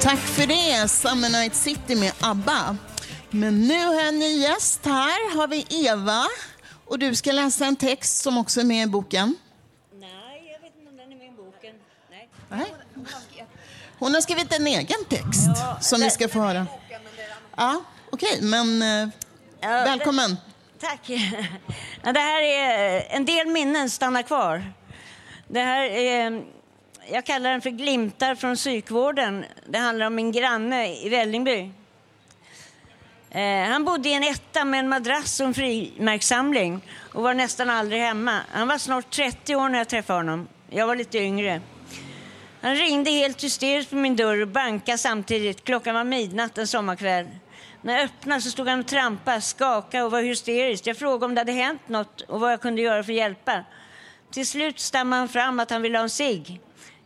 Tack 0.01 0.19
för 0.19 0.47
det, 0.47 0.87
Summer 0.87 1.29
Night 1.29 1.55
City 1.55 1.95
med 1.95 2.11
ABBA. 2.19 2.77
Men 3.29 3.67
nu 3.67 3.85
har 3.85 3.93
jag 3.93 4.07
en 4.07 4.19
ny 4.19 4.37
gäst 4.37 4.85
här, 4.85 5.37
har 5.37 5.47
vi 5.47 5.65
Eva. 5.69 6.23
Och 6.85 6.99
du 6.99 7.15
ska 7.15 7.31
läsa 7.31 7.65
en 7.65 7.75
text 7.75 8.17
som 8.17 8.37
också 8.37 8.59
är 8.59 8.63
med 8.63 8.83
i 8.83 8.87
boken. 8.87 9.35
Nej, 9.93 10.09
jag 10.53 10.61
vet 10.61 10.77
inte 10.77 10.89
om 10.89 10.97
den 10.97 11.11
är 11.11 11.15
med 11.15 11.27
i 11.27 11.31
boken. 11.31 11.75
Nej. 12.09 12.29
Nej. 12.49 12.73
Hon 13.99 14.13
har 14.13 14.21
skrivit 14.21 14.53
en 14.53 14.67
egen 14.67 15.05
text 15.09 15.49
Ja, 15.55 15.77
som 15.81 16.01
vi 16.01 16.09
ska 16.09 16.29
få 16.29 16.39
höra. 16.39 16.67
Ja, 17.57 17.81
okej, 18.11 18.39
men 18.41 18.81
eh, 18.81 19.09
välkommen. 19.61 20.37
Tack. 20.79 21.07
Det 22.03 22.19
här 22.19 22.41
är 22.41 23.07
en 23.09 23.25
del 23.25 23.47
minnen 23.47 23.89
stannar 23.89 24.21
kvar. 24.21 24.73
Det 25.47 25.59
här 25.59 25.83
är, 25.83 26.43
jag 27.09 27.25
kallar 27.25 27.51
den 27.51 27.61
för 27.61 27.69
glimtar 27.69 28.35
från 28.35 28.55
psykvården. 28.55 29.45
Det 29.65 29.77
handlar 29.77 30.05
om 30.05 30.15
min 30.15 30.31
granne 30.31 30.95
i 30.95 31.09
Vällingby. 31.09 31.71
Eh, 33.29 33.69
han 33.69 33.85
bodde 33.85 34.09
i 34.09 34.13
en 34.13 34.23
etta 34.23 34.65
med 34.65 34.79
en 34.79 34.89
madrass 34.89 35.39
och 35.39 35.45
en 35.45 35.53
frimärkssamling 35.53 36.81
och 37.13 37.23
var 37.23 37.33
nästan 37.33 37.69
aldrig 37.69 38.01
hemma. 38.01 38.39
Han 38.51 38.67
var 38.67 38.77
snart 38.77 39.09
30 39.09 39.55
år 39.55 39.69
när 39.69 39.77
jag 39.77 39.87
träffade 39.87 40.19
honom. 40.19 40.47
Jag 40.69 40.87
var 40.87 40.95
lite 40.95 41.17
yngre. 41.17 41.61
Han 42.61 42.75
ringde 42.75 43.11
helt 43.11 43.43
hysteriskt 43.43 43.89
på 43.89 43.95
min 43.95 44.15
dörr 44.15 44.41
och 44.41 44.47
bankade 44.47 44.97
samtidigt. 44.97 45.63
Klockan 45.63 45.95
var 45.95 46.03
midnatt 46.03 46.57
en 46.57 46.67
sommarkväll. 46.67 47.27
När 47.81 47.93
jag 47.93 48.03
öppnade 48.03 48.41
så 48.41 48.49
stod 48.51 48.67
han 48.67 48.79
och 48.79 48.87
trampade, 48.87 49.41
skakade 49.41 50.03
och 50.03 50.11
var 50.11 50.21
hysterisk. 50.21 50.87
Jag 50.87 50.97
frågade 50.97 51.25
om 51.25 51.35
det 51.35 51.41
hade 51.41 51.51
hänt 51.51 51.89
något 51.89 52.21
och 52.21 52.39
vad 52.39 52.51
jag 52.51 52.61
kunde 52.61 52.81
göra 52.81 53.03
för 53.03 53.11
att 53.11 53.17
hjälpa. 53.17 53.63
Till 54.31 54.47
slut 54.47 54.79
stammade 54.79 55.19
han 55.19 55.29
fram 55.29 55.59
att 55.59 55.69
han 55.69 55.81
ville 55.81 55.97
ha 55.97 56.03
en 56.03 56.09
cigg. 56.09 56.61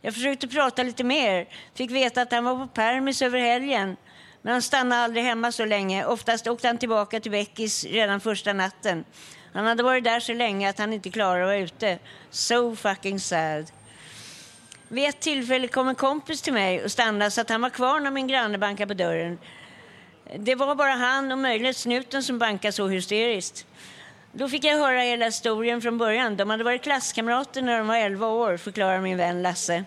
Jag 0.05 0.13
försökte 0.13 0.47
prata 0.47 0.83
lite 0.83 1.03
mer, 1.03 1.47
fick 1.75 1.91
veta 1.91 2.21
att 2.21 2.31
han 2.31 2.43
var 2.43 2.55
på 2.55 2.67
permis 2.67 3.21
över 3.21 3.39
helgen. 3.39 3.97
Men 4.41 4.53
han 4.53 4.61
stannade 4.61 5.01
aldrig 5.01 5.23
hemma 5.23 5.51
så 5.51 5.65
länge. 5.65 6.05
Oftast 6.05 6.47
åkte 6.47 6.67
han 6.67 6.77
tillbaka 6.77 7.19
till 7.19 7.31
Beckis 7.31 7.83
redan 7.83 8.19
första 8.19 8.53
natten. 8.53 9.05
Han 9.53 9.65
hade 9.65 9.83
varit 9.83 10.03
där 10.03 10.19
så 10.19 10.33
länge 10.33 10.69
att 10.69 10.79
han 10.79 10.93
inte 10.93 11.09
klarade 11.09 11.43
att 11.43 11.47
vara 11.47 11.57
ute. 11.57 11.99
So 12.29 12.75
fucking 12.75 13.19
sad. 13.19 13.71
Vid 14.87 15.09
ett 15.09 15.19
tillfälle 15.19 15.67
kom 15.67 15.87
en 15.87 15.95
kompis 15.95 16.41
till 16.41 16.53
mig 16.53 16.83
och 16.83 16.91
stannade 16.91 17.31
så 17.31 17.41
att 17.41 17.49
han 17.49 17.61
var 17.61 17.69
kvar 17.69 17.99
när 17.99 18.11
min 18.11 18.27
granne 18.27 18.57
bankade 18.57 18.87
på 18.87 18.93
dörren. 18.93 19.37
Det 20.37 20.55
var 20.55 20.75
bara 20.75 20.93
han 20.93 21.31
och 21.31 21.37
möjligen 21.37 21.73
snuten 21.73 22.23
som 22.23 22.39
bankade 22.39 22.71
så 22.71 22.87
hysteriskt. 22.87 23.65
Då 24.31 24.49
fick 24.49 24.63
jag 24.63 24.77
höra 24.77 24.99
hela 24.99 25.25
historien 25.25 25.81
från 25.81 25.97
början. 25.97 26.37
De 26.37 26.49
hade 26.49 26.63
varit 26.63 26.83
klasskamrater 26.83 27.61
när 27.61 27.77
de 27.77 27.87
var 27.87 27.97
11 27.97 28.27
år, 28.27 28.57
förklarar 28.57 29.01
min 29.01 29.17
vän 29.17 29.41
Lasse. 29.41 29.85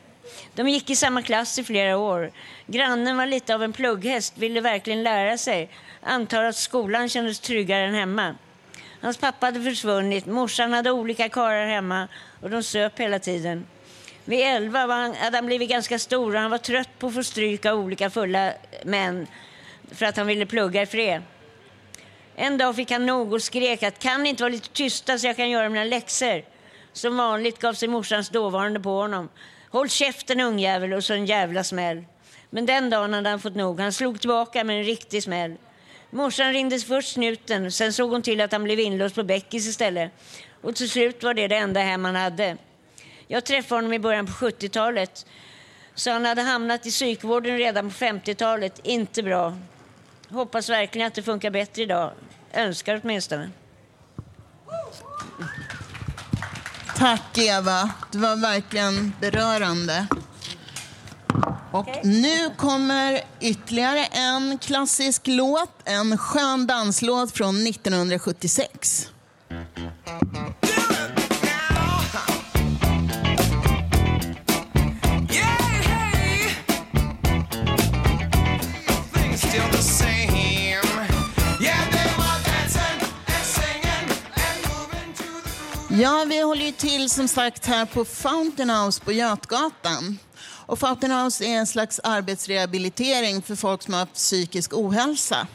De 0.54 0.68
gick 0.68 0.90
i 0.90 0.96
samma 0.96 1.22
klass 1.22 1.58
i 1.58 1.64
flera 1.64 1.98
år. 1.98 2.32
Grannen 2.66 3.16
var 3.16 3.26
lite 3.26 3.54
av 3.54 3.62
en 3.62 3.72
plugghäst, 3.72 4.38
ville 4.38 4.60
verkligen 4.60 5.02
lära 5.02 5.38
sig. 5.38 5.70
Antar 6.02 6.44
att 6.44 6.56
skolan 6.56 7.08
kändes 7.08 7.40
tryggare 7.40 7.86
än 7.86 7.94
hemma. 7.94 8.34
Hans 9.00 9.16
pappa 9.16 9.46
hade 9.46 9.62
försvunnit, 9.62 10.26
morsan 10.26 10.72
hade 10.72 10.90
olika 10.90 11.28
karlar 11.28 11.66
hemma 11.66 12.08
och 12.42 12.50
de 12.50 12.62
söp 12.62 12.98
hela 13.00 13.18
tiden. 13.18 13.66
Vid 14.24 14.40
11 14.40 14.86
var 14.86 14.94
han, 14.94 15.14
hade 15.14 15.36
han 15.36 15.46
blivit 15.46 15.70
ganska 15.70 15.98
stor 15.98 16.34
och 16.34 16.40
han 16.40 16.50
var 16.50 16.58
trött 16.58 16.98
på 16.98 17.06
att 17.06 17.14
få 17.14 17.22
stryk 17.22 17.66
av 17.66 17.78
olika 17.78 18.10
fulla 18.10 18.52
män 18.84 19.26
för 19.92 20.06
att 20.06 20.16
han 20.16 20.26
ville 20.26 20.46
plugga 20.46 20.82
i 20.82 20.86
fred. 20.86 21.22
En 22.36 22.58
dag 22.58 22.76
fick 22.76 22.90
han 22.90 23.06
nog 23.06 23.32
och 23.32 23.42
skrek 23.42 23.82
att 23.82 23.98
kan 23.98 24.22
ni 24.22 24.28
inte 24.28 24.42
vara 24.42 24.52
lite 24.52 24.68
tysta 24.68 25.18
så 25.18 25.26
jag 25.26 25.36
kan 25.36 25.50
göra 25.50 25.68
mina 25.68 25.84
läxor? 25.84 26.44
Som 26.92 27.16
vanligt 27.16 27.58
gav 27.58 27.74
sig 27.74 27.88
morsans 27.88 28.28
dåvarande 28.28 28.80
på 28.80 28.90
honom. 28.90 29.28
Håll 29.70 29.88
käften 29.88 30.40
ungjävel 30.40 30.92
och 30.92 31.04
så 31.04 31.14
en 31.14 31.26
jävla 31.26 31.64
smäll. 31.64 32.04
Men 32.50 32.66
den 32.66 32.90
dagen 32.90 33.14
hade 33.14 33.28
han 33.28 33.40
fått 33.40 33.54
nog. 33.54 33.80
Han 33.80 33.92
slog 33.92 34.20
tillbaka 34.20 34.64
med 34.64 34.78
en 34.78 34.84
riktig 34.84 35.22
smäll. 35.22 35.56
Morsan 36.10 36.52
ringde 36.52 36.78
först 36.78 37.12
snuten, 37.12 37.72
sen 37.72 37.92
såg 37.92 38.10
hon 38.10 38.22
till 38.22 38.40
att 38.40 38.52
han 38.52 38.64
blev 38.64 38.80
inlåst 38.80 39.14
på 39.14 39.22
Beckis 39.22 39.66
istället. 39.66 40.12
Och 40.62 40.76
till 40.76 40.90
slut 40.90 41.22
var 41.22 41.34
det 41.34 41.48
det 41.48 41.56
enda 41.56 41.80
hem 41.80 42.04
han 42.04 42.16
hade. 42.16 42.56
Jag 43.26 43.44
träffade 43.44 43.78
honom 43.78 43.92
i 43.92 43.98
början 43.98 44.26
på 44.26 44.32
70-talet. 44.32 45.26
Så 45.94 46.10
han 46.10 46.24
hade 46.24 46.42
hamnat 46.42 46.86
i 46.86 46.90
psykvården 46.90 47.58
redan 47.58 47.90
på 47.90 47.94
50-talet. 47.94 48.80
Inte 48.84 49.22
bra. 49.22 49.58
Hoppas 50.28 50.68
verkligen 50.68 51.06
att 51.06 51.14
det 51.14 51.22
funkar 51.22 51.50
bättre 51.50 51.82
idag. 51.82 52.10
Önskar 52.52 53.00
åtminstone. 53.02 53.50
Tack 56.98 57.38
Eva, 57.38 57.90
det 58.12 58.18
var 58.18 58.36
verkligen 58.36 59.12
berörande. 59.20 60.06
Och 61.72 61.88
nu 62.04 62.50
kommer 62.56 63.20
ytterligare 63.40 64.04
en 64.04 64.58
klassisk 64.58 65.26
låt, 65.26 65.70
en 65.84 66.18
skön 66.18 66.66
danslåt 66.66 67.32
från 67.32 67.66
1976. 67.66 69.08
Ja, 86.00 86.24
vi 86.28 86.40
håller 86.40 86.64
ju 86.64 86.72
till 86.72 87.10
som 87.10 87.28
sagt 87.28 87.66
här 87.66 87.86
på 87.86 88.04
Fountain 88.04 88.70
House 88.70 89.04
på 89.04 89.12
Götgatan. 89.12 90.18
Och 90.40 90.78
Fountain 90.78 91.12
House 91.12 91.44
är 91.44 91.58
en 91.58 91.66
slags 91.66 92.00
arbetsrehabilitering 92.04 93.42
för 93.42 93.56
folk 93.56 93.82
som 93.82 93.94
har 93.94 94.00
haft 94.00 94.14
psykisk 94.14 94.74
ohälsa. 94.74 95.46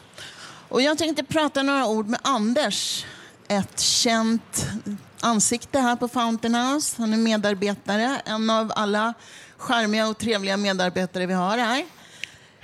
Och 0.68 0.82
jag 0.82 0.98
tänkte 0.98 1.24
prata 1.24 1.62
några 1.62 1.86
ord 1.86 2.08
med 2.08 2.20
Anders, 2.22 3.04
ett 3.48 3.80
känt 3.80 4.66
ansikte 5.20 5.78
här 5.78 5.96
på 5.96 6.08
Fountain 6.08 6.54
House. 6.54 6.94
Han 6.98 7.12
är 7.12 7.16
medarbetare, 7.16 8.20
en 8.24 8.50
av 8.50 8.72
alla 8.76 9.14
charmiga 9.56 10.08
och 10.08 10.18
trevliga 10.18 10.56
medarbetare 10.56 11.26
vi 11.26 11.34
har 11.34 11.58
här. 11.58 11.84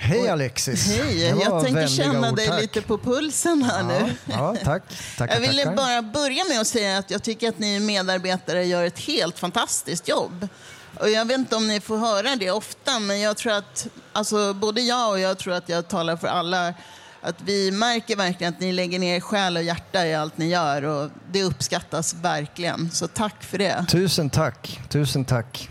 Hej 0.03 0.29
Alexis! 0.29 0.97
Hej, 0.97 1.29
jag 1.45 1.65
tänker 1.65 1.87
känna 1.87 2.31
ord, 2.31 2.37
dig 2.37 2.47
tack. 2.47 2.61
lite 2.61 2.83
på 2.83 2.99
pulsen 2.99 3.63
här 3.63 3.83
nu. 3.83 4.15
Ja, 4.25 4.57
tack. 4.65 4.83
Tackar, 5.19 5.35
Jag 5.35 5.41
ville 5.41 5.73
bara 5.77 6.03
börja 6.03 6.45
med 6.49 6.61
att 6.61 6.67
säga 6.67 6.99
att 6.99 7.11
jag 7.11 7.23
tycker 7.23 7.49
att 7.49 7.59
ni 7.59 7.81
medarbetare 7.81 8.65
gör 8.65 8.85
ett 8.85 8.99
helt 8.99 9.39
fantastiskt 9.39 10.09
jobb. 10.09 10.49
Och 11.01 11.11
jag 11.11 11.25
vet 11.25 11.39
inte 11.39 11.57
om 11.57 11.69
ni 11.69 11.81
får 11.81 11.99
höra 11.99 12.37
det 12.37 12.51
ofta, 12.51 12.99
men 13.01 13.21
jag 13.21 13.37
tror 13.37 13.53
att, 13.53 13.87
alltså 14.13 14.55
både 14.55 14.81
jag 14.81 15.11
och 15.11 15.21
jag 15.21 15.39
tror 15.39 15.55
att 15.55 15.69
jag 15.69 15.89
talar 15.89 16.17
för 16.17 16.29
alla, 16.29 16.75
att 17.21 17.37
vi 17.45 17.71
märker 17.71 18.17
verkligen 18.17 18.53
att 18.55 18.61
ni 18.61 18.73
lägger 18.73 18.99
ner 18.99 19.21
själ 19.21 19.57
och 19.57 19.63
hjärta 19.63 20.07
i 20.07 20.15
allt 20.15 20.39
ni 20.39 20.49
gör 20.49 20.83
och 20.83 21.11
det 21.33 21.43
uppskattas 21.43 22.15
verkligen. 22.15 22.91
Så 22.91 23.09
tack 23.09 23.43
för 23.45 23.59
det. 23.59 23.85
Tusen 23.89 24.31
tack. 24.31 24.81
Tusen 24.89 25.25
tack. 25.25 25.71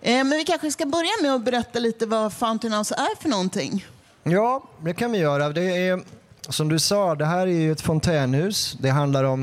Eh, 0.00 0.24
men 0.24 0.30
vi 0.30 0.44
kanske 0.44 0.70
ska 0.70 0.86
börja 0.86 1.10
med 1.22 1.34
att 1.34 1.44
berätta 1.44 1.78
lite 1.78 2.06
vad 2.06 2.32
Fountain 2.32 2.72
House 2.72 2.94
är 2.94 3.22
för 3.22 3.28
någonting. 3.28 3.86
Ja, 4.22 4.62
det 4.84 4.94
kan 4.94 5.12
vi 5.12 5.18
göra. 5.18 5.48
Det 5.48 5.88
är, 5.88 6.00
som 6.48 6.68
du 6.68 6.78
sa, 6.78 7.14
det 7.14 7.26
här 7.26 7.46
är 7.46 7.46
ju 7.46 7.72
ett 7.72 7.80
fontänhus. 7.80 8.76
Det 8.80 8.90
handlar 8.90 9.24
om 9.24 9.42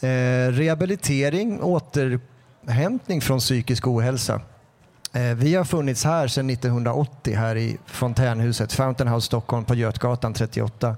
eh, 0.00 0.08
rehabilitering, 0.52 1.60
återhämtning 1.60 3.20
från 3.20 3.38
psykisk 3.38 3.86
ohälsa. 3.86 4.40
Eh, 5.12 5.22
vi 5.22 5.54
har 5.54 5.64
funnits 5.64 6.04
här 6.04 6.28
sedan 6.28 6.50
1980 6.50 7.34
här 7.36 7.56
i 7.56 7.78
fontänhuset 7.86 8.72
Fountain 8.72 9.08
House 9.08 9.26
Stockholm 9.26 9.64
på 9.64 9.74
Götgatan 9.74 10.34
38. 10.34 10.88
Eh, 10.88 10.96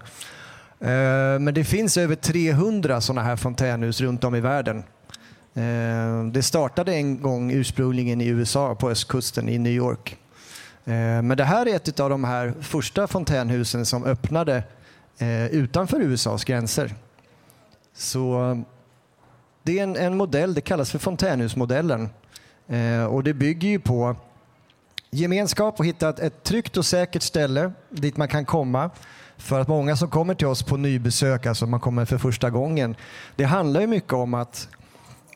men 1.41 1.55
det 1.55 1.65
finns 1.65 1.97
över 1.97 2.15
300 2.15 3.01
sådana 3.01 3.23
här 3.23 3.37
fontänhus 3.37 4.01
runt 4.01 4.25
om 4.25 4.35
i 4.35 4.41
världen. 4.41 4.85
Eh, 5.55 6.25
det 6.25 6.43
startade 6.43 6.95
en 6.95 7.23
gång 7.23 7.53
ursprungligen 7.53 8.21
i 8.21 8.27
USA 8.27 8.75
på 8.75 8.91
östkusten 8.91 9.49
i 9.49 9.59
New 9.59 9.73
York. 9.73 10.17
Eh, 10.85 10.93
men 11.23 11.37
det 11.37 11.45
här 11.45 11.69
är 11.69 11.77
ett 11.77 12.01
av 12.01 12.11
de 12.11 12.25
här 12.25 12.55
första 12.61 13.07
fontänhusen 13.07 13.87
som 13.87 14.05
öppnade 14.05 14.63
eh, 15.19 15.47
utanför 15.47 16.01
USAs 16.01 16.45
gränser. 16.45 16.95
Så 17.95 18.63
det 19.63 19.79
är 19.79 19.83
en, 19.83 19.97
en 19.97 20.17
modell, 20.17 20.55
det 20.55 20.61
kallas 20.61 20.91
för 20.91 20.99
fontänhusmodellen. 20.99 22.09
Och 23.11 23.25
det 23.25 23.35
bygger 23.35 23.69
ju 23.69 23.81
på 23.81 24.17
gemenskap 25.11 25.79
och 25.79 25.87
hitta 25.87 26.09
ett, 26.09 26.19
ett 26.19 26.43
tryggt 26.43 26.77
och 26.77 26.87
säkert 26.87 27.23
ställe 27.23 27.73
dit 27.89 28.17
man 28.17 28.29
kan 28.29 28.45
komma. 28.45 28.91
För 29.37 29.61
att 29.61 29.69
många 29.69 29.97
som 29.97 30.11
kommer 30.11 30.35
till 30.35 30.47
oss 30.47 30.63
på 30.63 30.77
nybesök, 30.77 31.47
alltså 31.47 31.67
man 31.67 31.81
kommer 31.81 32.05
för 32.05 32.19
första 32.19 32.51
gången, 32.51 32.97
det 33.37 33.45
handlar 33.45 33.81
ju 33.81 33.87
mycket 33.87 34.13
om 34.13 34.35
att 34.35 34.69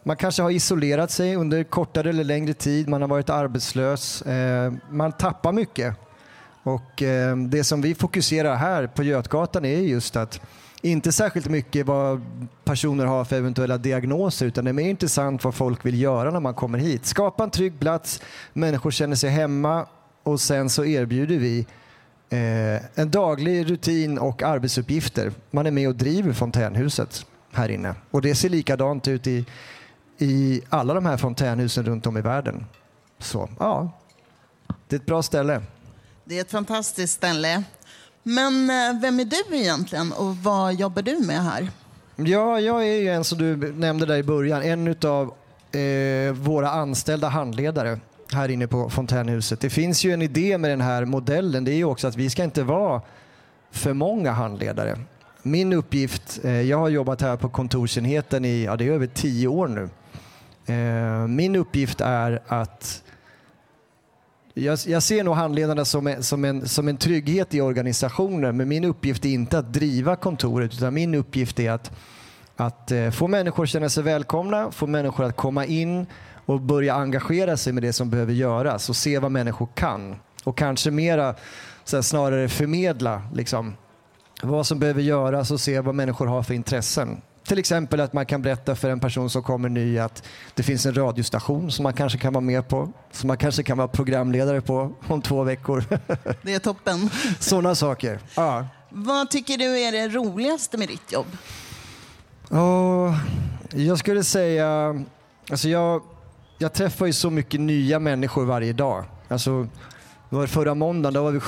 man 0.07 0.16
kanske 0.16 0.42
har 0.42 0.50
isolerat 0.50 1.11
sig 1.11 1.36
under 1.36 1.64
kortare 1.64 2.11
eller 2.11 2.24
längre 2.24 2.54
tid, 2.54 2.88
man 2.88 3.00
har 3.00 3.09
varit 3.09 3.30
arbetslös, 3.30 4.22
eh, 4.22 4.72
man 4.90 5.12
tappar 5.12 5.52
mycket. 5.52 5.96
Och 6.62 7.02
eh, 7.02 7.36
det 7.36 7.64
som 7.64 7.82
vi 7.82 7.94
fokuserar 7.94 8.54
här 8.54 8.86
på 8.86 9.02
Götgatan 9.02 9.64
är 9.64 9.78
just 9.78 10.16
att 10.16 10.40
inte 10.82 11.12
särskilt 11.12 11.48
mycket 11.48 11.86
vad 11.86 12.22
personer 12.64 13.04
har 13.04 13.24
för 13.24 13.36
eventuella 13.36 13.78
diagnoser 13.78 14.46
utan 14.46 14.64
det 14.64 14.70
är 14.70 14.72
mer 14.72 14.88
intressant 14.88 15.44
vad 15.44 15.54
folk 15.54 15.86
vill 15.86 16.00
göra 16.00 16.30
när 16.30 16.40
man 16.40 16.54
kommer 16.54 16.78
hit. 16.78 17.07
Skapa 17.07 17.44
en 17.44 17.50
trygg 17.50 17.80
plats, 17.80 18.22
människor 18.52 18.90
känner 18.90 19.16
sig 19.16 19.30
hemma 19.30 19.86
och 20.22 20.40
sen 20.40 20.70
så 20.70 20.84
erbjuder 20.84 21.38
vi 21.38 21.66
eh, 22.30 23.00
en 23.00 23.11
daglig 23.11 23.70
rutin 23.70 24.18
och 24.18 24.42
arbetsuppgifter. 24.42 25.32
Man 25.50 25.66
är 25.66 25.70
med 25.70 25.88
och 25.88 25.96
driver 25.96 26.32
fontänhuset 26.32 27.26
här 27.52 27.68
inne 27.68 27.94
och 28.11 28.22
det 28.22 28.34
ser 28.34 28.48
likadant 28.48 29.09
ut 29.09 29.26
i, 29.26 29.46
i 30.18 30.62
alla 30.68 30.94
de 30.94 31.06
här 31.06 31.16
fontänhusen 31.16 31.84
runt 31.84 32.06
om 32.06 32.16
i 32.16 32.20
världen. 32.20 32.64
Så 33.18 33.48
ja, 33.58 33.90
det 34.88 34.96
är 34.96 35.00
ett 35.00 35.06
bra 35.06 35.22
ställe. 35.22 35.62
Det 36.24 36.36
är 36.36 36.40
ett 36.40 36.50
fantastiskt 36.50 37.14
ställe. 37.14 37.62
Men 38.22 38.70
eh, 38.70 39.00
vem 39.00 39.20
är 39.20 39.24
du 39.24 39.56
egentligen 39.56 40.12
och 40.12 40.36
vad 40.36 40.74
jobbar 40.74 41.02
du 41.02 41.18
med 41.18 41.42
här? 41.42 41.70
Ja, 42.16 42.60
jag 42.60 42.88
är 42.88 43.00
ju 43.00 43.08
en 43.08 43.24
som 43.24 43.38
du 43.38 43.72
nämnde 43.72 44.06
där 44.06 44.16
i 44.16 44.22
början, 44.22 44.62
en 44.62 44.96
av 45.04 45.34
eh, 45.76 46.32
våra 46.32 46.70
anställda 46.70 47.28
handledare 47.28 48.00
här 48.32 48.48
inne 48.48 48.66
på 48.66 48.90
fontänhuset. 48.90 49.60
Det 49.60 49.70
finns 49.70 50.04
ju 50.04 50.12
en 50.12 50.22
idé 50.22 50.58
med 50.58 50.70
den 50.70 50.80
här 50.80 51.04
modellen, 51.04 51.64
det 51.64 51.72
är 51.72 51.76
ju 51.76 51.84
också 51.84 52.08
att 52.08 52.16
vi 52.16 52.30
ska 52.30 52.44
inte 52.44 52.62
vara 52.62 53.02
för 53.70 53.92
många 53.92 54.32
handledare. 54.32 54.98
Min 55.42 55.72
uppgift, 55.72 56.40
eh, 56.44 56.60
jag 56.60 56.78
har 56.78 56.88
jobbat 56.88 57.20
här 57.20 57.36
på 57.36 57.48
kontorsenheten 57.48 58.44
i, 58.44 58.64
ja 58.64 58.76
det 58.76 58.88
är 58.88 58.92
över 58.92 59.06
tio 59.06 59.48
år 59.48 59.68
nu. 59.68 59.88
Eh, 60.66 61.26
min 61.26 61.56
uppgift 61.56 62.00
är 62.00 62.42
att 62.46 63.02
jag, 64.54 64.78
jag 64.86 65.02
ser 65.02 65.24
nog 65.24 65.34
handledarna 65.34 65.84
som 65.84 66.06
en, 66.06 66.22
som, 66.22 66.44
en, 66.44 66.68
som 66.68 66.88
en 66.88 66.96
trygghet 66.96 67.54
i 67.54 67.60
organisationen 67.60 68.56
men 68.56 68.68
min 68.68 68.84
uppgift 68.84 69.24
är 69.24 69.28
inte 69.28 69.58
att 69.58 69.72
driva 69.72 70.16
kontoret 70.16 70.74
utan 70.74 70.94
min 70.94 71.14
uppgift 71.14 71.60
är 71.60 71.70
att, 71.70 71.92
att 72.56 72.90
eh, 72.90 73.10
få 73.10 73.28
människor 73.28 73.62
att 73.62 73.68
känna 73.68 73.88
sig 73.88 74.02
välkomna, 74.02 74.70
få 74.70 74.86
människor 74.86 75.24
att 75.24 75.36
komma 75.36 75.64
in 75.64 76.06
och 76.46 76.60
börja 76.60 76.94
engagera 76.94 77.56
sig 77.56 77.72
med 77.72 77.82
det 77.82 77.92
som 77.92 78.10
behöver 78.10 78.32
göras 78.32 78.88
och 78.88 78.96
se 78.96 79.18
vad 79.18 79.32
människor 79.32 79.68
kan. 79.74 80.16
Och 80.44 80.58
kanske 80.58 80.90
mera 80.90 81.34
så 81.84 81.96
här, 81.96 82.02
snarare 82.02 82.48
förmedla 82.48 83.22
liksom, 83.34 83.76
vad 84.42 84.66
som 84.66 84.78
behöver 84.78 85.02
göras 85.02 85.50
och 85.50 85.60
se 85.60 85.80
vad 85.80 85.94
människor 85.94 86.26
har 86.26 86.42
för 86.42 86.54
intressen. 86.54 87.20
Till 87.47 87.59
exempel 87.59 88.01
att 88.01 88.12
man 88.12 88.26
kan 88.26 88.42
berätta 88.42 88.76
för 88.76 88.90
en 88.90 89.01
person 89.01 89.30
som 89.30 89.42
kommer 89.42 89.68
ny 89.68 89.99
att 89.99 90.22
det 90.55 90.62
finns 90.62 90.86
en 90.86 90.94
radiostation 90.94 91.70
som 91.70 91.82
man 91.82 91.92
kanske 91.92 92.18
kan 92.18 92.32
vara 92.32 92.40
med 92.40 92.68
på, 92.68 92.92
som 93.12 93.28
man 93.28 93.36
kanske 93.36 93.62
kan 93.62 93.78
vara 93.78 93.88
programledare 93.88 94.61
på 94.61 94.94
om 95.07 95.22
två 95.22 95.42
veckor. 95.42 95.84
Det 96.42 96.55
är 96.55 96.59
toppen. 96.59 97.11
Sådana 97.40 97.74
saker. 97.74 98.20
Ja. 98.34 98.66
Vad 98.88 99.30
tycker 99.30 99.59
du 99.59 99.78
är 99.78 99.92
det 99.92 100.09
roligaste 100.09 100.78
med 100.78 100.88
ditt 100.88 101.12
jobb? 101.12 101.26
Och 102.49 103.12
jag 103.80 103.99
skulle 103.99 104.24
säga, 104.24 105.01
alltså 105.51 105.68
jag, 105.68 106.03
jag 106.59 106.72
träffar 106.72 107.07
ju 107.07 107.12
så 107.12 107.30
mycket 107.30 107.61
nya 107.61 107.99
människor 107.99 108.44
varje 108.44 108.72
dag. 108.72 109.05
Alltså, 109.28 109.68
var 110.28 110.47
förra 110.47 110.74
måndagen, 110.74 111.14
då 111.14 111.22
var 111.22 111.30
vi 111.30 111.40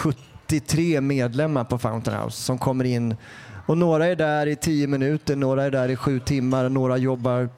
73 0.48 1.00
medlemmar 1.00 1.64
på 1.64 1.78
Fountain 1.78 2.22
House 2.22 2.42
som 2.42 2.58
kommer 2.58 2.84
in 2.84 3.16
och 3.66 3.78
några 3.78 4.06
är 4.06 4.16
där 4.16 4.46
i 4.46 4.56
10 4.56 4.86
minuter, 4.86 5.36
några 5.36 5.64
är 5.64 5.70
där 5.70 5.88
i 5.88 5.96
sju 5.96 6.20
timmar, 6.20 6.68
några 6.68 6.96
jobbar 6.96 7.48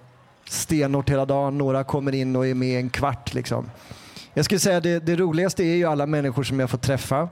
stenhårt 0.48 1.10
hela 1.10 1.24
dagen, 1.24 1.58
några 1.58 1.84
kommer 1.84 2.14
in 2.14 2.36
och 2.36 2.46
är 2.46 2.54
med 2.54 2.78
en 2.78 2.90
kvart. 2.90 3.34
Liksom. 3.34 3.70
Jag 4.34 4.44
skulle 4.44 4.60
säga 4.60 4.80
det, 4.80 4.98
det 4.98 5.16
roligaste 5.16 5.64
är 5.64 5.76
ju 5.76 5.84
alla 5.84 6.06
människor 6.06 6.42
som 6.42 6.60
jag 6.60 6.70
får 6.70 6.78
träffa 6.78 7.28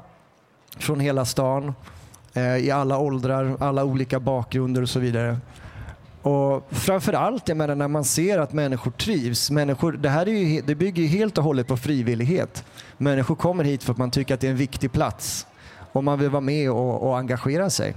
från 0.79 1.01
hela 1.01 1.25
stan. 1.25 1.75
eh, 2.33 2.57
i 2.57 2.71
alla 2.71 2.99
åldrar, 2.99 3.57
alla 3.61 3.85
olika 3.85 4.21
bakgrunder 4.21 4.83
och 4.83 4.89
så 4.89 5.01
vidare. 5.01 5.37
Och 6.29 6.64
framförallt, 6.70 7.49
jag 7.49 7.57
menar, 7.57 7.74
när 7.74 7.89
man 7.89 8.05
ser 8.05 8.39
att 8.39 8.53
människor 8.53 8.91
trivs. 8.91 9.51
Människor, 9.51 9.93
det 9.93 10.09
här 10.09 10.29
är 10.29 10.33
ju, 10.33 10.61
det 10.61 10.74
bygger 10.74 11.03
ju 11.03 11.09
helt 11.09 11.39
och 11.39 11.45
hållet 11.45 11.66
på 11.66 11.76
frivillighet. 11.76 12.64
Människor 12.97 13.35
kommer 13.35 13.64
hit 13.64 13.83
för 13.83 13.93
att 13.93 13.99
man 13.99 14.11
tycker 14.11 14.35
att 14.35 14.41
det 14.41 14.47
är 14.47 14.51
en 14.51 14.57
viktig 14.57 14.93
plats 14.93 15.47
och 15.93 16.05
man 16.05 16.18
vill 16.18 16.31
vara 16.31 16.41
med 16.41 16.70
och, 16.70 17.09
och 17.09 17.18
engagera 17.18 17.70
sig. 17.70 17.95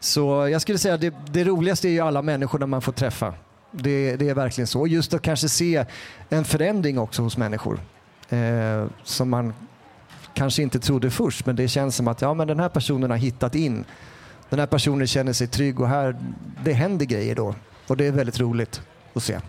Så 0.00 0.48
jag 0.48 0.62
skulle 0.62 0.78
säga 0.78 0.94
att 0.94 1.00
det, 1.00 1.14
det 1.32 1.44
roligaste 1.44 1.88
är 1.88 1.90
ju 1.90 2.00
alla 2.00 2.22
människor 2.22 2.66
man 2.66 2.82
får 2.82 2.92
träffa. 2.92 3.34
Det, 3.70 4.16
det 4.16 4.28
är 4.28 4.34
verkligen 4.34 4.66
så. 4.66 4.86
Just 4.86 5.14
att 5.14 5.22
kanske 5.22 5.48
se 5.48 5.84
en 6.28 6.44
förändring 6.44 6.98
också 6.98 7.22
hos 7.22 7.36
människor 7.36 7.80
eh, 8.28 8.86
som 9.04 9.30
man 9.30 9.54
kanske 10.34 10.62
inte 10.62 10.78
trodde 10.78 11.10
först, 11.10 11.46
men 11.46 11.56
det 11.56 11.68
känns 11.68 11.96
som 11.96 12.08
att 12.08 12.20
ja, 12.20 12.34
men 12.34 12.48
den 12.48 12.60
här 12.60 12.68
personen 12.68 13.10
har 13.10 13.18
hittat 13.18 13.54
in. 13.54 13.84
Den 14.50 14.58
här 14.58 14.66
personen 14.66 15.06
känner 15.06 15.32
sig 15.32 15.46
trygg 15.46 15.80
och 15.80 15.88
här, 15.88 16.16
det 16.64 16.72
händer 16.72 17.06
grejer 17.06 17.34
då. 17.34 17.54
Och 17.86 17.96
det 17.96 18.06
är 18.06 18.12
väldigt 18.12 18.40
roligt 18.40 18.80
att 19.14 19.22
se. 19.22 19.40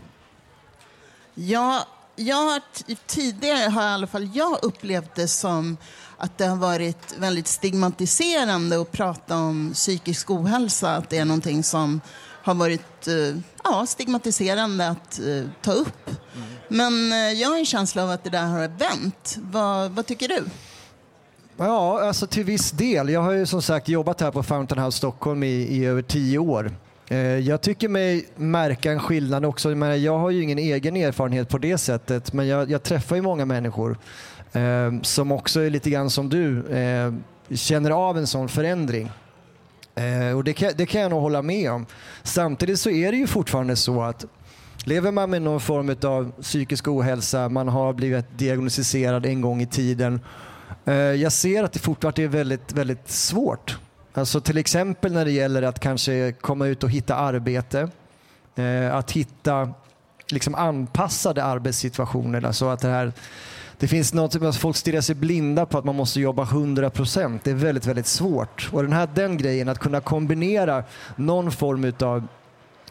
Ja, 1.34 1.88
jag 2.16 2.36
har 2.36 2.62
tidigare 3.08 3.70
har 3.70 3.84
i 3.84 3.86
alla 3.86 4.08
fall 4.08 4.30
jag 4.34 4.60
upplevt 4.62 5.16
det 5.16 5.28
som 5.28 5.78
att 6.18 6.38
det 6.38 6.46
har 6.46 6.58
varit 6.58 7.16
väldigt 7.18 7.48
stigmatiserande 7.48 8.82
att 8.82 8.92
prata 8.92 9.38
om 9.38 9.72
psykisk 9.74 10.32
ohälsa. 10.32 10.96
Att 10.96 11.10
det 11.10 11.18
är 11.18 11.26
någonting 11.26 11.64
som 11.64 12.02
har 12.44 12.54
varit 12.54 13.08
eh, 13.08 13.42
ja, 13.64 13.86
stigmatiserande 13.86 14.88
att 14.88 15.20
eh, 15.20 15.44
ta 15.62 15.72
upp. 15.72 16.10
Men 16.68 17.12
eh, 17.12 17.18
jag 17.18 17.50
har 17.50 17.58
en 17.58 17.66
känsla 17.66 18.04
av 18.04 18.10
att 18.10 18.24
det 18.24 18.30
där 18.30 18.46
har 18.46 18.68
vänt. 18.68 19.38
Vad, 19.42 19.92
vad 19.92 20.06
tycker 20.06 20.28
du? 20.28 20.46
Ja, 21.64 22.02
alltså 22.02 22.28
till 22.28 22.44
viss 22.44 22.72
del. 22.72 23.10
Jag 23.10 23.22
har 23.22 23.32
ju 23.32 23.46
som 23.46 23.62
sagt 23.62 23.90
jobbat 23.90 24.22
här 24.22 24.32
på 24.32 24.44
Fountain 24.44 24.82
House 24.84 24.98
Stockholm 24.98 25.44
i, 25.44 25.48
i 25.48 25.86
över 25.86 26.02
tio 26.02 26.38
år. 26.38 26.72
Eh, 27.10 27.18
jag 27.18 27.62
tycker 27.62 27.90
mig 27.90 28.26
märka 28.36 28.92
en 28.92 29.00
skillnad 29.00 29.46
också. 29.46 29.72
Jag, 29.72 29.98
jag 29.98 30.18
har 30.18 30.30
ju 30.30 30.44
ingen 30.44 30.58
egen 30.58 30.96
erfarenhet 30.96 31.50
på 31.50 31.58
det 31.58 31.78
sättet, 31.78 32.34
men 32.34 32.48
jag, 32.48 32.72
jag 32.72 32.84
träffar 32.84 33.16
ju 33.16 33.22
många 33.22 33.46
människor 33.46 33.98
eh, 34.52 35.02
som 35.02 35.32
också 35.32 35.60
är 35.60 35.70
lite 35.70 35.90
grann 35.90 36.10
som 36.10 36.30
du, 36.30 36.68
eh, 36.68 37.14
känner 37.56 37.92
av 37.92 38.18
en 38.18 38.28
sån 38.28 38.50
förändring. 38.50 39.12
Eh, 39.96 40.38
och 40.38 40.44
det 40.44 40.54
kan, 40.54 40.72
det 40.76 40.86
kan 40.86 41.02
jag 41.02 41.10
nog 41.10 41.22
hålla 41.22 41.42
med 41.42 41.72
om. 41.72 41.86
Samtidigt 42.24 42.80
så 42.80 42.90
är 42.90 43.12
det 43.12 43.18
ju 43.18 43.28
fortfarande 43.28 43.76
så 43.76 44.02
att 44.02 44.26
lever 44.86 45.12
man 45.12 45.30
med 45.30 45.42
någon 45.42 45.62
form 45.62 45.96
av 46.04 46.32
psykisk 46.42 46.88
ohälsa, 46.88 47.50
man 47.50 47.68
har 47.68 47.94
blivit 47.94 48.38
diagnostiserad 48.38 49.26
en 49.26 49.42
gång 49.42 49.62
i 49.62 49.68
tiden. 49.68 50.20
Eh, 50.86 50.94
jag 50.94 51.32
ser 51.32 51.64
att 51.64 51.74
det 51.74 51.80
fortfarande 51.80 52.24
är 52.24 52.28
väldigt, 52.28 52.74
väldigt 52.74 53.10
svårt. 53.10 53.78
Alltså 54.14 54.42
till 54.42 54.58
exempel 54.58 55.14
när 55.14 55.26
det 55.26 55.32
gäller 55.32 55.62
att 55.62 55.80
kanske 55.80 56.32
komma 56.32 56.68
ut 56.68 56.84
och 56.84 56.90
hitta 56.90 57.16
arbete. 57.16 57.90
Eh, 58.56 58.96
att 58.96 59.12
hitta 59.12 59.74
liksom 60.30 60.56
anpassade 60.56 61.44
arbetssituationer. 61.44 62.46
Alltså 62.46 62.70
att 62.70 62.80
det 62.80 62.88
här 62.88 63.14
det 63.82 63.88
finns 63.88 64.14
något 64.14 64.34
som 64.34 64.46
att 64.46 64.56
folk 64.56 64.76
stirrar 64.76 65.02
sig 65.02 65.16
blinda 65.16 65.66
på 65.66 65.78
att 65.78 65.86
man 65.86 65.96
måste 65.96 66.20
jobba 66.20 66.44
100%. 66.44 67.40
Det 67.44 67.52
är 67.52 67.56
väldigt, 67.56 67.86
väldigt 67.86 68.08
svårt. 68.08 68.70
Och 68.72 68.84
den 68.84 68.94
här 68.94 69.10
den 69.16 69.38
grejen, 69.38 69.70
att 69.70 69.80
kunna 69.80 70.02
kombinera 70.02 70.84
någon 71.16 71.52
form 71.52 71.94
av 72.00 72.28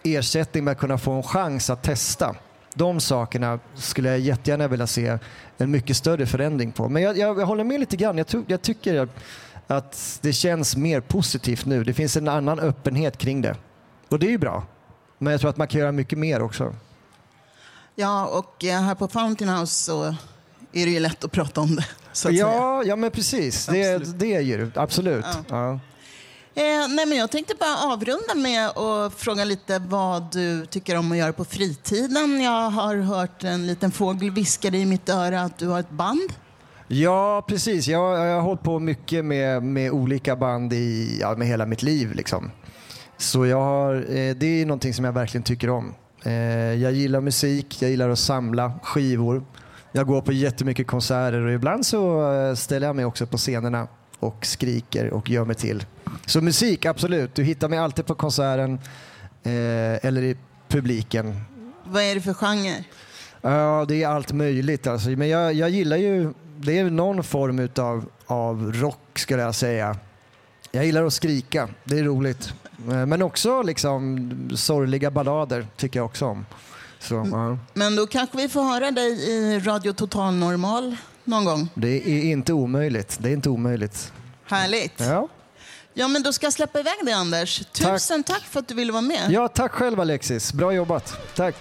ersättning 0.03 0.65
med 0.65 0.73
att 0.73 0.79
kunna 0.79 0.99
få 0.99 1.13
en 1.13 1.23
chans 1.23 1.71
att 1.71 1.83
testa. 1.83 2.35
De 2.75 3.01
sakerna 3.01 3.59
skulle 3.75 4.09
jag 4.09 4.19
jättegärna 4.19 4.69
vilja 4.69 4.87
se 4.87 5.19
en 5.59 5.71
mycket 5.71 5.97
större 5.97 6.27
förändring 6.27 6.73
på. 6.73 6.89
Men 6.89 7.03
jag, 7.03 7.19
jag, 7.19 7.41
jag 7.41 7.47
håller 7.47 7.65
med 7.65 7.81
lite 7.81 7.97
grann. 7.97 8.19
Jag, 8.19 8.27
jag 8.47 8.63
tycker 8.63 9.09
att 9.67 10.19
det 10.23 10.33
känns 10.33 10.77
mer 10.77 11.01
positivt 11.01 11.67
nu. 11.67 11.85
Det 11.85 11.95
finns 11.95 12.17
en 12.17 12.29
annan 12.29 12.59
öppenhet 12.59 13.19
kring 13.19 13.43
det. 13.43 13.57
Och 14.09 14.19
det 14.19 14.27
är 14.27 14.31
ju 14.31 14.39
bra. 14.39 14.67
Men 15.19 15.31
jag 15.31 15.41
tror 15.41 15.51
att 15.51 15.57
man 15.57 15.69
kan 15.69 15.81
göra 15.81 15.93
mycket 15.93 16.19
mer 16.19 16.43
också. 16.43 16.75
Ja, 17.95 18.27
och 18.27 18.65
eh, 18.65 18.83
här 18.83 18.95
på 18.95 19.09
Fountain 19.09 19.51
House 19.51 19.85
så 19.85 20.05
är 20.73 20.87
det 20.87 20.91
ju 20.91 21.01
lätt 21.01 21.25
att 21.25 21.33
prata 21.33 21.61
om 21.61 21.77
det. 21.77 21.87
Att 22.11 22.17
säga. 22.17 22.35
Ja, 22.35 22.83
ja, 22.85 22.97
men 22.97 23.11
precis. 23.11 23.67
Det, 23.67 24.19
det 24.19 24.35
är 24.35 24.41
ju 24.41 24.67
det. 24.67 24.81
Absolut. 24.81 25.25
Ja. 25.49 25.81
Eh, 26.55 26.89
nej, 26.89 27.07
men 27.07 27.19
jag 27.19 27.31
tänkte 27.31 27.55
bara 27.61 27.93
avrunda 27.93 28.35
med 28.35 28.69
att 28.69 29.15
fråga 29.15 29.45
lite 29.45 29.79
vad 29.79 30.33
du 30.33 30.67
tycker 30.67 30.97
om 30.97 31.13
att 31.13 31.19
göra 31.19 31.33
på 31.33 31.45
fritiden. 31.45 32.41
Jag 32.41 32.71
har 32.71 32.97
hört 32.97 33.45
en 33.45 33.67
liten 33.67 33.91
fågel 33.91 34.31
viska 34.31 34.69
i 34.69 34.87
mitt 34.87 35.09
öra 35.09 35.43
att 35.43 35.59
du 35.59 35.69
har 35.69 35.81
ett 35.81 35.91
band. 35.91 36.33
Ja, 36.89 37.45
precis. 37.49 37.89
Jag, 37.89 38.29
jag 38.29 38.35
har 38.35 38.41
hållit 38.41 38.63
på 38.63 38.79
mycket 38.79 39.25
med, 39.25 39.63
med 39.63 39.91
olika 39.91 40.37
band 40.37 40.73
i 40.73 41.19
ja, 41.21 41.35
med 41.37 41.49
hela 41.49 41.67
mitt 41.67 41.83
liv. 41.83 42.13
Liksom. 42.15 42.51
Så 43.17 43.47
jag 43.47 43.61
har, 43.61 43.95
eh, 43.95 44.35
det 44.35 44.47
är 44.47 44.67
någonting 44.67 44.95
som 44.95 45.05
jag 45.05 45.13
verkligen 45.13 45.45
tycker 45.45 45.71
om. 45.71 45.95
Eh, 46.25 46.33
jag 46.75 46.93
gillar 46.93 47.21
musik, 47.21 47.83
jag 47.83 47.91
gillar 47.91 48.09
att 48.09 48.19
samla 48.19 48.73
skivor. 48.83 49.45
Jag 49.93 50.07
går 50.07 50.21
på 50.23 50.33
jättemycket 50.33 50.87
konserter 50.87 51.41
och 51.47 51.53
ibland 51.53 51.87
så 51.87 52.33
eh, 52.33 52.55
ställer 52.55 52.87
jag 52.87 52.97
mig 52.97 53.05
också 53.05 53.27
på 53.27 53.37
scenerna 53.37 53.89
och 54.21 54.47
skriker 54.47 55.11
och 55.11 55.31
gör 55.31 55.45
mig 55.45 55.57
till. 55.57 55.85
Så 56.27 56.41
musik, 56.41 56.85
absolut. 56.85 57.35
Du 57.35 57.43
hittar 57.43 57.69
mig 57.69 57.79
alltid 57.79 58.07
på 58.07 58.15
konserten 58.15 58.79
eh, 59.43 60.07
eller 60.07 60.23
i 60.23 60.37
publiken. 60.69 61.41
Vad 61.85 62.03
är 62.03 62.15
det 62.15 62.21
för 62.21 62.35
genre? 62.35 62.85
Ja, 63.43 63.85
det 63.89 64.03
är 64.03 64.09
allt 64.09 64.33
möjligt. 64.33 64.87
Alltså. 64.87 65.09
Men 65.09 65.29
jag, 65.29 65.55
jag 65.55 65.71
gillar 65.71 65.97
ju, 65.97 66.33
det 66.57 66.79
är 66.79 66.91
någon 66.91 67.25
form 67.25 67.59
utav, 67.59 68.05
av 68.27 68.73
rock 68.73 69.19
skulle 69.19 69.43
jag 69.43 69.55
säga. 69.55 69.97
Jag 70.73 70.87
gillar 70.87 71.05
att 71.05 71.13
skrika, 71.13 71.69
det 71.85 71.99
är 71.99 72.05
roligt. 72.05 72.53
Eh, 72.91 73.07
Men 73.07 73.23
också 73.23 73.63
liksom 73.63 74.31
sorgliga 74.57 75.11
ballader 75.11 75.67
tycker 75.77 75.99
jag 75.99 76.07
också 76.07 76.27
om. 76.27 76.47
Så, 76.99 77.29
ja. 77.33 77.59
Men 77.75 77.97
då 77.97 78.07
kanske 78.07 78.37
vi 78.37 78.49
får 78.49 78.63
höra 78.63 78.91
dig 78.91 79.31
i 79.31 79.59
Radio 79.59 79.93
Total 79.93 80.35
Normal 80.35 80.97
någon 81.31 81.45
gång. 81.45 81.69
Det 81.75 81.89
är 81.89 82.23
inte 82.25 82.53
omöjligt. 82.53 83.17
Det 83.21 83.29
är 83.29 83.33
inte 83.33 83.49
omöjligt. 83.49 84.13
Härligt. 84.47 84.95
Ja, 85.01 85.29
Ja, 85.95 86.09
men 86.09 86.23
då 86.23 86.33
ska 86.33 86.47
jag 86.47 86.53
släppa 86.53 86.81
iväg 86.81 86.95
dig 87.05 87.15
Anders. 87.15 87.63
Tusen 87.73 88.23
tack, 88.23 88.43
för 88.43 88.61
att 88.61 88.69
du 88.69 88.75
ville 88.75 88.93
vara 88.93 89.03
med. 89.03 89.31
ja 89.31 89.49
tack 89.49 89.73
själv 89.73 90.01
Alexis. 90.01 90.53
Bra 90.53 90.73
jobbat. 90.73 91.15
Tack. 91.37 91.55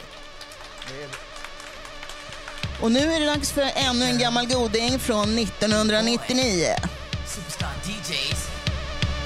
Och 2.82 2.92
nu 2.92 3.00
är 3.00 3.20
det 3.20 3.26
dags 3.26 3.52
för 3.52 3.66
ännu 3.76 4.06
en 4.06 4.18
gammal 4.20 4.48
goding 4.48 5.00
från 5.00 5.38
1999. 5.38 6.66
Superstar 7.28 7.70
DJs. 7.86 8.48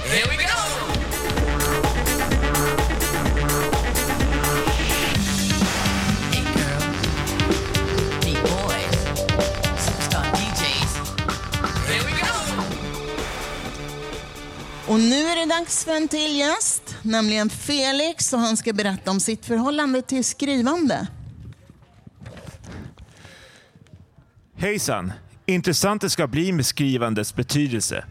Here 0.04 0.30
we 0.30 0.36
go! 0.36 0.93
Och 14.88 15.00
nu 15.00 15.14
är 15.14 15.36
det 15.36 15.54
dags 15.54 15.84
för 15.84 15.92
en 15.92 16.08
till 16.08 16.38
gäst, 16.38 16.96
nämligen 17.02 17.50
Felix 17.50 18.32
och 18.32 18.38
han 18.38 18.56
ska 18.56 18.72
berätta 18.72 19.10
om 19.10 19.20
sitt 19.20 19.46
förhållande 19.46 20.02
till 20.02 20.24
skrivande. 20.24 21.06
Hejsan! 24.56 25.12
Intressant 25.46 26.02
det 26.02 26.10
ska 26.10 26.26
bli 26.26 26.52
med 26.52 26.66
skrivandets 26.66 27.34
betydelse. 27.34 28.04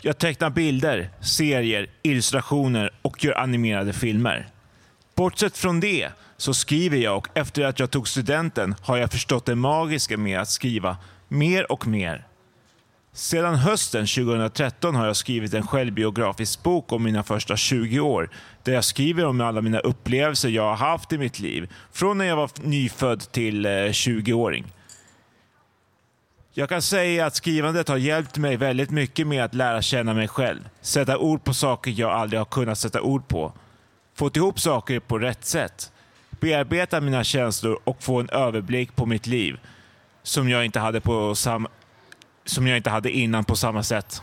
Jag 0.00 0.18
tecknar 0.18 0.50
bilder, 0.50 1.10
serier, 1.20 1.90
illustrationer 2.02 2.90
och 3.02 3.24
gör 3.24 3.38
animerade 3.38 3.92
filmer. 3.92 4.48
Bortsett 5.14 5.56
från 5.56 5.80
det 5.80 6.08
så 6.36 6.54
skriver 6.54 6.98
jag 6.98 7.16
och 7.16 7.28
efter 7.34 7.64
att 7.64 7.78
jag 7.78 7.90
tog 7.90 8.08
studenten 8.08 8.74
har 8.82 8.96
jag 8.96 9.10
förstått 9.10 9.46
det 9.46 9.54
magiska 9.54 10.16
med 10.16 10.40
att 10.40 10.50
skriva 10.50 10.96
mer 11.28 11.72
och 11.72 11.86
mer. 11.86 12.26
Sedan 13.12 13.54
hösten 13.54 14.06
2013 14.06 14.94
har 14.94 15.06
jag 15.06 15.16
skrivit 15.16 15.54
en 15.54 15.66
självbiografisk 15.66 16.62
bok 16.62 16.92
om 16.92 17.02
mina 17.02 17.22
första 17.22 17.56
20 17.56 18.00
år 18.00 18.30
där 18.62 18.72
jag 18.72 18.84
skriver 18.84 19.26
om 19.26 19.40
alla 19.40 19.60
mina 19.60 19.78
upplevelser 19.78 20.48
jag 20.48 20.62
har 20.62 20.76
haft 20.76 21.12
i 21.12 21.18
mitt 21.18 21.38
liv 21.38 21.72
från 21.92 22.18
när 22.18 22.24
jag 22.24 22.36
var 22.36 22.50
nyfödd 22.62 23.20
till 23.32 23.66
eh, 23.66 23.70
20-åring. 23.70 24.72
Jag 26.52 26.68
kan 26.68 26.82
säga 26.82 27.26
att 27.26 27.34
skrivandet 27.34 27.88
har 27.88 27.96
hjälpt 27.96 28.38
mig 28.38 28.56
väldigt 28.56 28.90
mycket 28.90 29.26
med 29.26 29.44
att 29.44 29.54
lära 29.54 29.82
känna 29.82 30.14
mig 30.14 30.28
själv, 30.28 30.68
sätta 30.80 31.18
ord 31.18 31.44
på 31.44 31.54
saker 31.54 31.94
jag 31.96 32.10
aldrig 32.10 32.40
har 32.40 32.44
kunnat 32.44 32.78
sätta 32.78 33.00
ord 33.00 33.28
på, 33.28 33.52
fått 34.14 34.36
ihop 34.36 34.60
saker 34.60 35.00
på 35.00 35.18
rätt 35.18 35.44
sätt, 35.44 35.92
bearbeta 36.30 37.00
mina 37.00 37.24
känslor 37.24 37.80
och 37.84 38.02
få 38.02 38.20
en 38.20 38.30
överblick 38.30 38.96
på 38.96 39.06
mitt 39.06 39.26
liv 39.26 39.60
som 40.22 40.48
jag 40.48 40.64
inte 40.64 40.80
hade, 40.80 41.00
på 41.00 41.34
sam- 41.34 41.68
som 42.44 42.66
jag 42.66 42.76
inte 42.76 42.90
hade 42.90 43.10
innan 43.10 43.44
på 43.44 43.56
samma 43.56 43.82
sätt. 43.82 44.22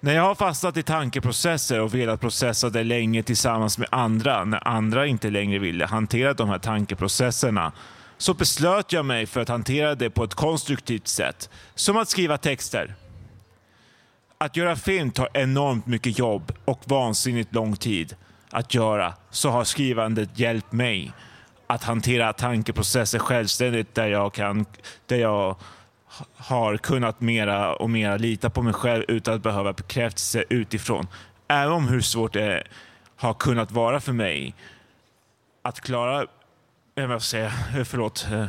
När 0.00 0.14
jag 0.14 0.22
har 0.22 0.34
fastnat 0.34 0.76
i 0.76 0.82
tankeprocesser 0.82 1.80
och 1.80 1.94
velat 1.94 2.20
processa 2.20 2.70
det 2.70 2.84
länge 2.84 3.22
tillsammans 3.22 3.78
med 3.78 3.88
andra, 3.90 4.44
när 4.44 4.68
andra 4.68 5.06
inte 5.06 5.30
längre 5.30 5.58
ville 5.58 5.86
hantera 5.86 6.34
de 6.34 6.48
här 6.48 6.58
tankeprocesserna, 6.58 7.72
så 8.18 8.34
beslöt 8.34 8.92
jag 8.92 9.04
mig 9.04 9.26
för 9.26 9.40
att 9.40 9.48
hantera 9.48 9.94
det 9.94 10.10
på 10.10 10.24
ett 10.24 10.34
konstruktivt 10.34 11.08
sätt, 11.08 11.50
som 11.74 11.96
att 11.96 12.08
skriva 12.08 12.38
texter. 12.38 12.94
Att 14.38 14.56
göra 14.56 14.76
film 14.76 15.10
tar 15.10 15.28
enormt 15.34 15.86
mycket 15.86 16.18
jobb 16.18 16.52
och 16.64 16.80
vansinnigt 16.84 17.54
lång 17.54 17.76
tid 17.76 18.16
att 18.50 18.74
göra, 18.74 19.14
så 19.30 19.50
har 19.50 19.64
skrivandet 19.64 20.38
hjälpt 20.38 20.72
mig 20.72 21.12
att 21.66 21.84
hantera 21.84 22.32
tankeprocesser 22.32 23.18
självständigt 23.18 23.94
där 23.94 24.08
jag, 24.08 24.34
kan, 24.34 24.66
där 25.06 25.16
jag 25.16 25.56
har 26.36 26.76
kunnat 26.76 27.20
mera 27.20 27.74
och 27.74 27.90
mera 27.90 28.16
lita 28.16 28.50
på 28.50 28.62
mig 28.62 28.72
själv 28.72 29.04
utan 29.08 29.34
att 29.34 29.42
behöva 29.42 29.72
bekräftelse 29.72 30.44
utifrån. 30.48 31.06
Även 31.48 31.72
om 31.72 31.88
hur 31.88 32.00
svårt 32.00 32.32
det 32.32 32.62
har 33.16 33.34
kunnat 33.34 33.70
vara 33.70 34.00
för 34.00 34.12
mig 34.12 34.54
att 35.62 35.80
klara, 35.80 36.26
vad 36.94 37.04
ska 37.06 37.12
jag 37.12 37.22
säga, 37.22 37.52
eh, 37.80 37.84
förlåt, 37.84 38.26
eh, 38.32 38.46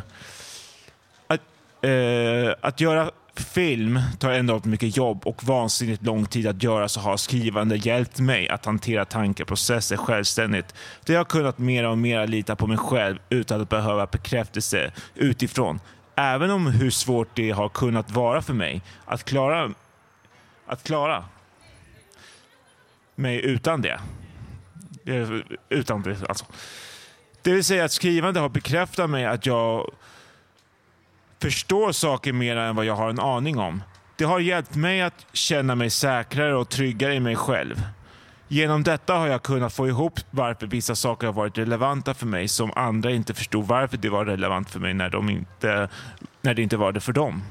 att, 1.27 1.41
eh, 1.81 2.67
att 2.67 2.81
göra 2.81 3.11
film 3.35 3.99
tar 4.19 4.31
enormt 4.31 4.65
mycket 4.65 4.97
jobb 4.97 5.21
och 5.27 5.43
vansinnigt 5.43 6.05
lång 6.05 6.25
tid 6.25 6.47
att 6.47 6.63
göra 6.63 6.89
så 6.89 6.99
har 6.99 7.17
skrivande 7.17 7.75
hjälpt 7.75 8.19
mig 8.19 8.49
att 8.49 8.65
hantera 8.65 9.05
tankeprocesser 9.05 9.97
självständigt. 9.97 10.75
Det 11.05 11.15
har 11.15 11.23
kunnat 11.23 11.57
mera 11.57 11.89
och 11.89 11.97
mera 11.97 12.25
lita 12.25 12.55
på 12.55 12.67
mig 12.67 12.77
själv 12.77 13.19
utan 13.29 13.61
att 13.61 13.69
behöva 13.69 14.05
bekräftelse 14.05 14.91
utifrån. 15.15 15.79
Även 16.21 16.51
om 16.51 16.67
hur 16.67 16.91
svårt 16.91 17.27
det 17.33 17.51
har 17.51 17.69
kunnat 17.69 18.11
vara 18.11 18.41
för 18.41 18.53
mig 18.53 18.81
att 19.05 19.23
klara, 19.23 19.73
att 20.65 20.83
klara 20.83 21.25
mig 23.15 23.45
utan 23.45 23.81
det. 23.81 23.99
Eh, 25.05 25.29
utan 25.69 26.01
det 26.01 26.29
alltså. 26.29 26.45
Det 27.41 27.53
vill 27.53 27.63
säga 27.63 27.85
att 27.85 27.91
skrivande 27.91 28.39
har 28.39 28.49
bekräftat 28.49 29.09
mig 29.09 29.25
att 29.25 29.45
jag 29.45 29.91
förstår 31.39 31.91
saker 31.91 32.33
mer 32.33 32.55
än 32.55 32.75
vad 32.75 32.85
jag 32.85 32.95
har 32.95 33.09
en 33.09 33.19
aning 33.19 33.57
om. 33.57 33.83
Det 34.15 34.23
har 34.23 34.39
hjälpt 34.39 34.75
mig 34.75 35.01
att 35.01 35.25
känna 35.33 35.75
mig 35.75 35.89
säkrare 35.89 36.55
och 36.55 36.69
tryggare 36.69 37.15
i 37.15 37.19
mig 37.19 37.35
själv. 37.35 37.83
Genom 38.53 38.83
detta 38.83 39.13
har 39.13 39.27
jag 39.27 39.43
kunnat 39.43 39.73
få 39.73 39.87
ihop 39.87 40.19
varför 40.31 40.67
vissa 40.67 40.95
saker 40.95 41.27
har 41.27 41.33
varit 41.33 41.57
relevanta 41.57 42.13
för 42.13 42.25
mig 42.25 42.47
som 42.47 42.71
andra 42.75 43.11
inte 43.11 43.33
förstod 43.33 43.67
varför 43.67 43.97
det 43.97 44.09
var 44.09 44.25
relevant 44.25 44.69
för 44.69 44.79
mig 44.79 44.93
när, 44.93 45.09
de 45.09 45.29
inte, 45.29 45.89
när 46.41 46.53
det 46.53 46.61
inte 46.61 46.77
var 46.77 46.91
det 46.91 46.99
för 46.99 47.13
dem. 47.13 47.43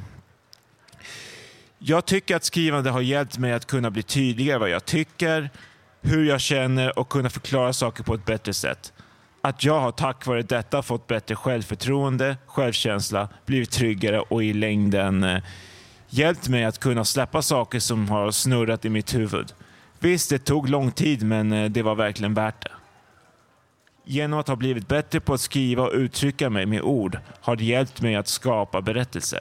Jag 1.78 2.06
tycker 2.06 2.36
att 2.36 2.44
skrivande 2.44 2.90
har 2.90 3.00
hjälpt 3.00 3.38
mig 3.38 3.52
att 3.52 3.66
kunna 3.66 3.90
bli 3.90 4.02
tydligare 4.02 4.58
vad 4.58 4.70
jag 4.70 4.84
tycker, 4.84 5.50
hur 6.00 6.24
jag 6.24 6.40
känner 6.40 6.98
och 6.98 7.08
kunna 7.08 7.30
förklara 7.30 7.72
saker 7.72 8.04
på 8.04 8.14
ett 8.14 8.24
bättre 8.24 8.54
sätt. 8.54 8.92
Att 9.40 9.64
jag 9.64 9.80
har 9.80 9.92
tack 9.92 10.26
vare 10.26 10.42
detta 10.42 10.82
fått 10.82 11.06
bättre 11.06 11.36
självförtroende, 11.36 12.36
självkänsla, 12.46 13.28
blivit 13.46 13.70
tryggare 13.70 14.20
och 14.20 14.44
i 14.44 14.52
längden 14.52 15.22
eh, 15.24 15.42
hjälpt 16.08 16.48
mig 16.48 16.64
att 16.64 16.78
kunna 16.78 17.04
släppa 17.04 17.42
saker 17.42 17.78
som 17.78 18.08
har 18.08 18.30
snurrat 18.30 18.84
i 18.84 18.88
mitt 18.88 19.14
huvud. 19.14 19.54
Visst, 20.02 20.30
det 20.30 20.38
tog 20.38 20.68
lång 20.68 20.90
tid, 20.90 21.22
men 21.22 21.52
eh, 21.52 21.70
det 21.70 21.82
var 21.82 21.94
verkligen 21.94 22.34
värt 22.34 22.64
det. 22.64 22.70
Genom 24.04 24.38
att 24.38 24.48
ha 24.48 24.56
blivit 24.56 24.88
bättre 24.88 25.20
på 25.20 25.34
att 25.34 25.40
skriva 25.40 25.82
och 25.82 25.92
uttrycka 25.94 26.50
mig 26.50 26.66
med 26.66 26.82
ord 26.82 27.18
har 27.40 27.56
det 27.56 27.64
hjälpt 27.64 28.00
mig 28.00 28.16
att 28.16 28.28
skapa 28.28 28.80
berättelser. 28.80 29.40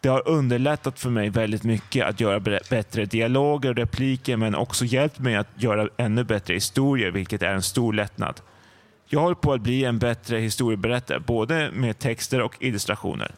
Det 0.00 0.08
har 0.08 0.28
underlättat 0.28 0.98
för 1.00 1.10
mig 1.10 1.30
väldigt 1.30 1.62
mycket 1.62 2.06
att 2.06 2.20
göra 2.20 2.40
bättre 2.70 3.04
dialoger 3.04 3.70
och 3.70 3.76
repliker 3.76 4.36
men 4.36 4.54
också 4.54 4.84
hjälpt 4.84 5.18
mig 5.18 5.36
att 5.36 5.48
göra 5.54 5.88
ännu 5.96 6.24
bättre 6.24 6.54
historier, 6.54 7.10
vilket 7.10 7.42
är 7.42 7.52
en 7.52 7.62
stor 7.62 7.92
lättnad. 7.92 8.40
Jag 9.06 9.20
håller 9.20 9.34
på 9.34 9.52
att 9.52 9.60
bli 9.60 9.84
en 9.84 9.98
bättre 9.98 10.38
historieberättare, 10.38 11.18
både 11.18 11.70
med 11.72 11.98
texter 11.98 12.40
och 12.40 12.56
illustrationer. 12.60 13.34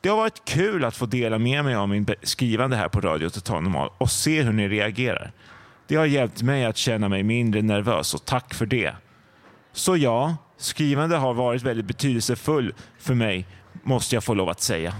Det 0.00 0.08
har 0.08 0.16
varit 0.16 0.44
kul 0.44 0.84
att 0.84 0.96
få 0.96 1.06
dela 1.06 1.38
med 1.38 1.64
mig 1.64 1.74
av 1.74 1.88
min 1.88 2.06
skrivande 2.22 2.76
här 2.76 2.88
på 2.88 3.00
Radio 3.00 3.28
Total 3.28 3.62
Normal 3.62 3.90
och 3.98 4.10
se 4.10 4.42
hur 4.42 4.52
ni 4.52 4.68
reagerar. 4.68 5.32
Det 5.88 5.96
har 5.96 6.06
hjälpt 6.06 6.42
mig 6.42 6.64
att 6.64 6.76
känna 6.76 7.08
mig 7.08 7.22
mindre 7.22 7.62
nervös 7.62 8.14
och 8.14 8.24
tack 8.24 8.54
för 8.54 8.66
det. 8.66 8.94
Så 9.72 9.96
ja, 9.96 10.36
skrivande 10.58 11.16
har 11.16 11.34
varit 11.34 11.62
väldigt 11.62 11.86
betydelsefull 11.86 12.74
för 12.98 13.14
mig, 13.14 13.46
måste 13.82 14.16
jag 14.16 14.24
få 14.24 14.34
lov 14.34 14.48
att 14.48 14.60
säga. 14.60 14.94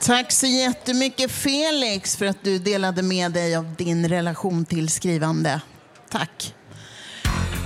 Tack 0.00 0.32
så 0.32 0.46
jättemycket 0.46 1.30
Felix 1.30 2.16
för 2.16 2.26
att 2.26 2.44
du 2.44 2.58
delade 2.58 3.02
med 3.02 3.32
dig 3.32 3.56
av 3.56 3.74
din 3.74 4.08
relation 4.08 4.64
till 4.64 4.88
skrivande. 4.88 5.60
Tack. 6.10 6.54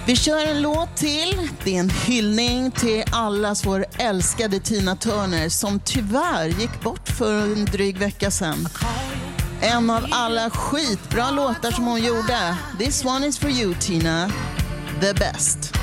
Vi 0.06 0.16
kör 0.16 0.46
en 0.46 0.62
låt 0.62 0.96
till. 0.96 1.48
Det 1.64 1.76
är 1.76 1.80
en 1.80 1.90
hyllning 1.90 2.70
till 2.70 3.04
allas 3.12 3.66
vår 3.66 3.84
älskade 3.98 4.60
Tina 4.60 4.96
Turner 4.96 5.48
som 5.48 5.80
tyvärr 5.84 6.48
gick 6.48 6.80
bort 6.82 7.08
för 7.08 7.42
en 7.42 7.64
dryg 7.64 7.98
vecka 7.98 8.30
sedan. 8.30 8.68
En 9.62 9.90
av 9.90 10.06
alla 10.10 10.50
skitbra 10.50 11.30
låtar 11.30 11.70
som 11.70 11.84
hon 11.84 12.02
gjorde. 12.02 12.56
This 12.78 13.04
one 13.04 13.26
is 13.26 13.38
for 13.38 13.50
you 13.50 13.74
Tina. 13.80 14.30
The 15.00 15.14
best. 15.14 15.74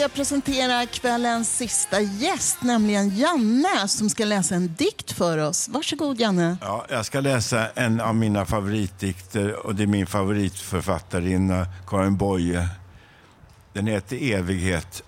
Ska 0.00 0.04
jag 0.04 0.14
presentera 0.14 0.86
kvällens 0.86 1.56
sista 1.56 2.00
gäst, 2.00 2.62
nämligen 2.62 3.16
Janne 3.16 3.88
som 3.88 4.10
ska 4.10 4.24
läsa 4.24 4.54
en 4.54 4.74
dikt 4.74 5.12
för 5.12 5.38
oss. 5.38 5.68
Varsågod 5.68 6.20
Janne. 6.20 6.56
Ja, 6.60 6.86
jag 6.88 7.06
ska 7.06 7.20
läsa 7.20 7.70
en 7.74 8.00
av 8.00 8.14
mina 8.14 8.46
favoritdikter 8.46 9.66
och 9.66 9.74
det 9.74 9.82
är 9.82 9.86
min 9.86 10.06
favoritförfattarinna 10.06 11.66
Karin 11.86 12.16
Boye. 12.16 12.68
Den 13.72 13.86
heter 13.86 14.32
Evighet. 14.32 15.02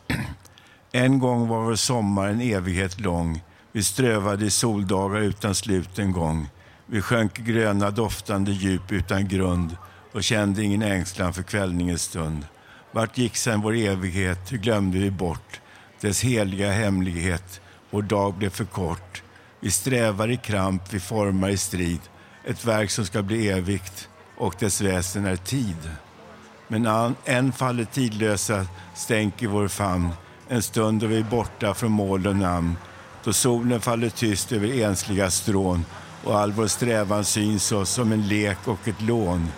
En 0.92 1.18
gång 1.18 1.48
var 1.48 1.60
vår 1.60 1.76
sommar 1.76 2.28
en 2.28 2.40
evighet 2.40 3.00
lång. 3.00 3.42
Vi 3.72 3.82
strövade 3.82 4.44
i 4.44 4.50
soldagar 4.50 5.20
utan 5.20 5.54
slut 5.54 5.98
en 5.98 6.12
gång. 6.12 6.48
Vi 6.86 7.02
sjönk 7.02 7.38
gröna 7.38 7.90
doftande 7.90 8.52
djup 8.52 8.92
utan 8.92 9.28
grund 9.28 9.76
och 10.12 10.24
kände 10.24 10.62
ingen 10.62 10.82
ängslan 10.82 11.34
för 11.34 11.42
kvällningens 11.42 12.02
stund. 12.02 12.46
Vart 12.94 13.18
gick 13.18 13.36
sen 13.36 13.60
vår 13.60 13.76
evighet? 13.76 14.52
Hur 14.52 14.58
glömde 14.58 14.98
vi 14.98 15.10
bort 15.10 15.60
dess 16.00 16.24
heliga 16.24 16.70
hemlighet? 16.70 17.60
Vår 17.90 18.02
dag 18.02 18.34
blev 18.34 18.50
för 18.50 18.64
kort. 18.64 19.22
Vi 19.60 19.70
strävar 19.70 20.30
i 20.30 20.36
kramp, 20.36 20.82
vi 20.90 21.00
formar 21.00 21.48
i 21.48 21.56
strid. 21.56 22.00
Ett 22.44 22.64
verk 22.64 22.90
som 22.90 23.04
ska 23.06 23.22
bli 23.22 23.48
evigt 23.48 24.08
och 24.36 24.54
dess 24.58 24.80
väsen 24.80 25.26
är 25.26 25.36
tid. 25.36 25.90
Men 26.68 27.14
än 27.24 27.52
faller 27.52 27.84
tidlösa 27.84 28.66
stänk 28.94 29.42
i 29.42 29.46
vår 29.46 29.68
famn. 29.68 30.08
En 30.48 30.62
stund 30.62 31.00
då 31.00 31.06
vi 31.06 31.18
är 31.18 31.30
borta 31.30 31.74
från 31.74 31.92
mål 31.92 32.26
och 32.26 32.36
namn. 32.36 32.76
Då 33.24 33.32
solen 33.32 33.80
faller 33.80 34.08
tyst 34.08 34.52
över 34.52 34.82
ensliga 34.82 35.30
strån 35.30 35.84
och 36.24 36.38
all 36.38 36.52
vår 36.52 36.66
strävan 36.66 37.24
syns 37.24 37.72
oss 37.72 37.90
som 37.90 38.12
en 38.12 38.28
lek 38.28 38.58
och 38.64 38.88
ett 38.88 39.02
lån. 39.02 39.48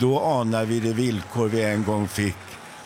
Då 0.00 0.20
anar 0.20 0.64
vi 0.64 0.80
det 0.80 0.92
villkor 0.92 1.48
vi 1.48 1.64
en 1.64 1.84
gång 1.84 2.08
fick 2.08 2.36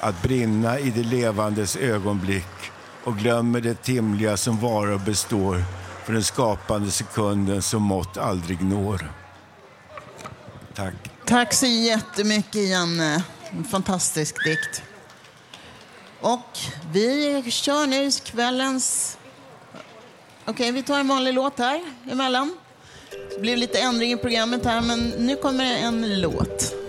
att 0.03 0.22
brinna 0.22 0.78
i 0.78 0.90
det 0.90 1.03
levandes 1.03 1.76
ögonblick 1.76 2.70
och 3.05 3.16
glömmer 3.16 3.61
det 3.61 3.82
timliga 3.82 4.36
som 4.36 4.61
varor 4.61 4.98
består 4.98 5.64
för 6.05 6.12
den 6.12 6.24
skapande 6.24 6.90
sekunden 6.90 7.62
som 7.62 7.82
mått 7.82 8.16
aldrig 8.16 8.62
når. 8.62 9.12
Tack. 10.74 10.94
Tack 11.26 11.53
så 11.55 11.66
jättemycket 11.66 12.68
Janne. 12.68 13.22
En 13.50 13.64
fantastisk 13.64 14.44
dikt. 14.44 14.82
Och 16.20 16.59
vi 16.92 17.42
kör 17.50 17.86
nu 17.86 18.11
kvällens... 18.24 19.18
Okej, 20.44 20.72
vi 20.72 20.82
tar 20.82 21.00
en 21.00 21.09
vanlig 21.09 21.34
låt 21.34 21.59
här 21.59 21.80
emellan. 22.11 22.57
Det 23.34 23.40
blev 23.40 23.59
lite 23.59 23.78
ändring 23.78 24.12
i 24.12 24.16
programmet 24.16 24.64
här, 24.64 24.80
men 24.80 25.09
nu 25.09 25.36
kommer 25.36 25.64
det 25.64 25.76
en 25.76 26.20
låt. 26.20 26.82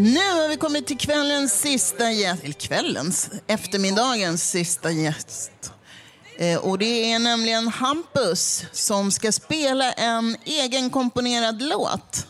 Nu 0.00 0.30
har 0.40 0.48
vi 0.48 0.56
kommit 0.56 0.86
till 0.86 0.98
kvällens 0.98 1.60
sista 1.60 2.10
gäst, 2.12 2.44
eller 2.44 2.52
kvällens, 2.52 3.30
eftermiddagens 3.46 4.50
sista 4.50 4.90
gäst. 4.90 5.72
Eh, 6.38 6.58
och 6.58 6.78
det 6.78 7.12
är 7.12 7.18
nämligen 7.18 7.68
Hampus 7.68 8.64
som 8.72 9.10
ska 9.10 9.32
spela 9.32 9.92
en 9.92 10.36
egenkomponerad 10.44 11.62
låt. 11.62 12.26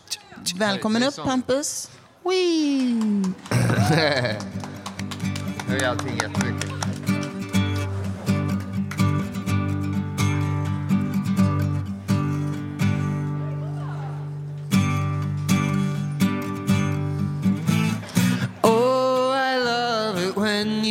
Välkommen 0.57 1.03
upp. 1.03 1.19
Hampus. 1.19 1.91
Wee. 2.25 3.33
Höj 5.69 5.85
allting 5.85 6.19
jättemycket. 6.23 6.60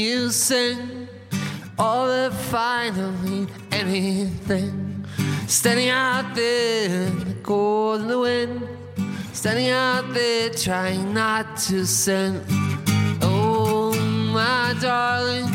You 0.10 0.30
sing. 0.32 1.08
All 1.78 2.08
the 2.08 2.32
don't 2.32 3.48
anything. 3.72 5.06
Standing 5.48 5.90
out 5.90 6.34
there 6.36 7.12
cold 7.44 8.02
in 8.02 8.08
the 8.08 8.20
wind. 8.20 8.68
Standing 9.34 9.70
out 9.70 10.14
there 10.14 10.50
trying 10.50 11.14
not 11.14 11.58
to 11.68 11.86
sin. 11.86 12.44
Oh, 13.22 13.94
my 14.34 14.76
darling. 14.82 15.50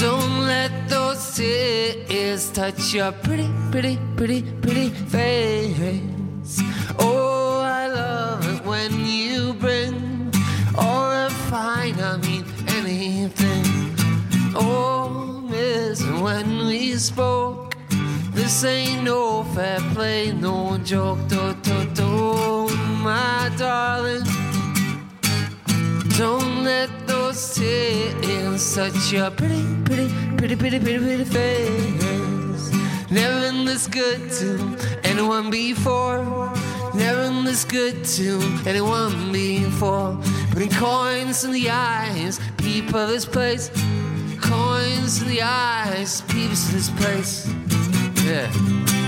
Don't 0.00 0.46
let 0.46 0.72
those 0.88 1.36
tears 1.36 2.50
touch 2.50 2.92
your 2.92 3.12
pretty, 3.12 3.48
pretty, 3.70 3.98
pretty, 4.16 4.42
pretty 4.62 4.90
face. 5.14 6.60
Oh, 6.98 7.60
I 7.62 7.86
love 7.86 8.40
it 8.52 8.66
when 8.66 8.92
you 9.06 9.54
bring 9.54 10.16
all 10.78 11.08
the 11.10 11.30
fine, 11.48 11.98
I 12.00 12.18
mean 12.18 12.44
anything. 13.06 13.94
Oh, 14.54 15.40
miss, 15.48 16.02
when 16.24 16.66
we 16.66 16.94
spoke, 16.96 17.76
this 18.32 18.64
ain't 18.64 19.04
no 19.04 19.44
fair 19.54 19.80
play, 19.94 20.32
no 20.32 20.78
joke, 20.78 21.18
do, 21.28 21.54
do, 21.62 21.84
do, 21.94 22.68
my 23.06 23.50
darling. 23.56 24.26
Don't 26.18 26.64
let 26.64 26.90
those 27.06 27.54
tears 27.54 28.74
touch 28.74 29.12
your 29.12 29.30
pretty, 29.30 29.62
pretty, 29.84 30.08
pretty, 30.36 30.56
pretty, 30.56 30.78
pretty, 30.80 30.98
pretty 30.98 31.24
face. 31.24 32.72
Never 33.10 33.40
been 33.40 33.64
this 33.64 33.86
good 33.86 34.20
to 34.38 34.50
anyone 35.04 35.50
before. 35.50 36.24
Never 36.94 37.28
been 37.28 37.44
this 37.44 37.64
good 37.64 38.04
to 38.16 38.40
anyone 38.66 39.32
before. 39.32 40.18
Putting 40.56 40.70
coins 40.70 41.44
in 41.44 41.52
the 41.52 41.68
eyes, 41.68 42.40
people 42.56 42.98
of 42.98 43.10
this 43.10 43.26
place. 43.26 43.68
Coins 44.40 45.20
in 45.20 45.28
the 45.28 45.42
eyes, 45.42 46.22
people 46.22 46.52
of 46.52 46.72
this 46.72 46.88
place. 46.88 47.46
Yeah. 48.24 49.05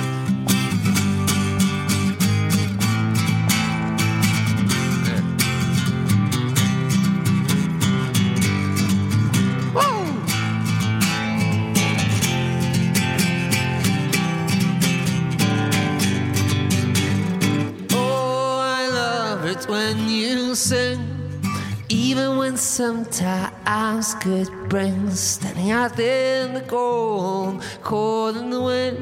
Sometimes 22.78 24.14
good 24.22 24.48
brings 24.68 25.18
standing 25.18 25.72
out 25.72 25.96
there 25.96 26.46
in 26.46 26.54
the 26.54 26.60
cold, 26.60 27.60
cold 27.82 28.36
in 28.36 28.50
the 28.50 28.62
wind. 28.62 28.96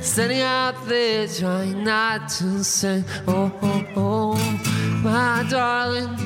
Standing 0.00 0.40
out 0.40 0.86
there 0.88 1.28
trying 1.28 1.84
not 1.84 2.30
to 2.30 2.64
sing. 2.64 3.04
Oh, 3.28 3.52
oh, 3.60 3.84
oh, 3.96 5.00
my 5.04 5.46
darling. 5.50 6.16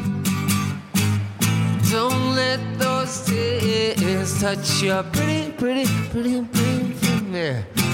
Don't 1.90 2.36
let 2.36 2.60
those 2.78 3.26
tears 3.26 4.40
touch 4.40 4.80
your 4.80 5.02
pretty, 5.02 5.50
pretty, 5.58 5.86
pretty, 6.12 6.40
pretty, 6.40 6.92
pretty. 7.00 7.85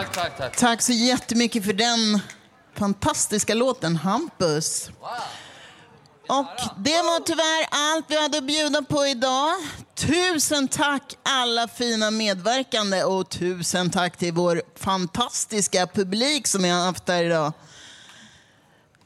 Tack, 0.00 0.12
tack, 0.12 0.36
tack. 0.36 0.56
Tack 0.56 0.82
så 0.82 0.92
jättemycket 0.92 1.64
för 1.64 1.72
den 1.72 2.20
fantastiska 2.74 3.54
låten 3.54 3.96
Hampus. 3.96 4.90
Och 6.28 6.60
det 6.76 7.02
var 7.02 7.24
tyvärr 7.24 7.66
allt 7.70 8.04
vi 8.08 8.22
hade 8.22 8.38
att 8.38 8.44
bjuda 8.44 8.82
på 8.82 9.06
idag. 9.06 9.50
Tusen 9.94 10.68
tack 10.68 11.18
alla 11.22 11.68
fina 11.68 12.10
medverkande 12.10 13.04
och 13.04 13.28
tusen 13.28 13.90
tack 13.90 14.16
till 14.16 14.32
vår 14.32 14.62
fantastiska 14.76 15.86
publik 15.86 16.46
som 16.46 16.62
vi 16.62 16.68
har 16.68 16.84
haft 16.84 17.08
här 17.08 17.24
idag. 17.24 17.52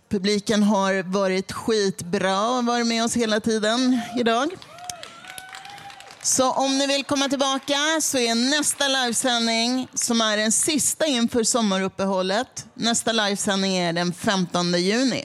Publiken 0.08 0.62
har 0.62 1.02
varit 1.02 1.52
skitbra 1.52 2.48
och 2.48 2.64
varit 2.64 2.86
med 2.86 3.04
oss 3.04 3.16
hela 3.16 3.40
tiden 3.40 4.00
idag. 4.18 4.50
Så 6.24 6.50
om 6.50 6.78
ni 6.78 6.86
vill 6.86 7.04
komma 7.04 7.28
tillbaka 7.28 7.76
så 8.00 8.18
är 8.18 8.34
nästa 8.34 8.88
livesändning, 8.88 9.88
som 9.94 10.20
är 10.20 10.36
den 10.36 10.52
sista 10.52 11.06
inför 11.06 11.44
sommaruppehållet, 11.44 12.66
nästa 12.74 13.12
livesändning 13.12 13.76
är 13.76 13.92
den 13.92 14.12
15 14.12 14.72
juni. 14.72 15.24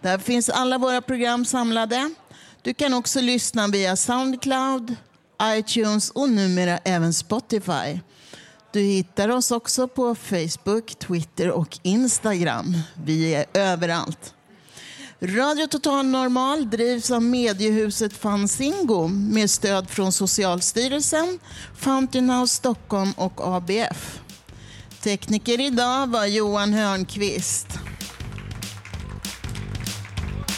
Där 0.00 0.18
finns 0.18 0.48
alla 0.48 0.78
våra 0.78 1.02
program 1.02 1.44
samlade. 1.44 2.14
Du 2.62 2.74
kan 2.74 2.94
också 2.94 3.20
lyssna 3.20 3.68
via 3.68 3.96
Soundcloud, 3.96 4.96
iTunes 5.42 6.10
och 6.10 6.28
numera 6.28 6.78
även 6.78 7.14
Spotify. 7.14 8.00
Du 8.72 8.80
hittar 8.80 9.28
oss 9.28 9.50
också 9.50 9.88
på 9.88 10.14
Facebook, 10.14 10.98
Twitter 10.98 11.50
och 11.50 11.78
Instagram. 11.82 12.76
Vi 13.04 13.34
är 13.34 13.44
överallt. 13.54 14.34
Radio 15.24 15.66
Total 15.66 16.06
Normal 16.06 16.70
drivs 16.70 17.10
av 17.10 17.22
mediehuset 17.22 18.12
Fanzingo 18.12 19.08
med 19.08 19.50
stöd 19.50 19.90
från 19.90 20.12
Socialstyrelsen, 20.12 21.38
Fountain 21.78 22.30
House 22.30 22.54
Stockholm 22.54 23.12
och 23.16 23.56
ABF. 23.56 24.20
Tekniker 25.02 25.60
idag 25.60 26.06
var 26.06 26.26
Johan 26.26 26.72
Hörnqvist. 26.72 27.66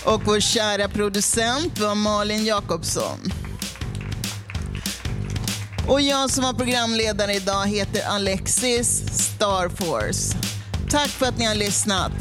Och 0.05 0.23
vår 0.25 0.41
kära 0.41 0.89
producent 0.89 1.81
var 1.81 1.95
Malin 1.95 2.45
Jakobsson. 2.45 3.19
Och 5.89 6.01
jag 6.01 6.31
som 6.31 6.45
var 6.45 6.53
programledare 6.53 7.35
idag 7.35 7.67
heter 7.67 8.07
Alexis 8.07 9.03
Starforce. 9.13 10.37
Tack 10.91 11.09
för 11.09 11.27
att 11.27 11.39
ni 11.39 11.45
har 11.45 11.55
lyssnat. 11.55 12.13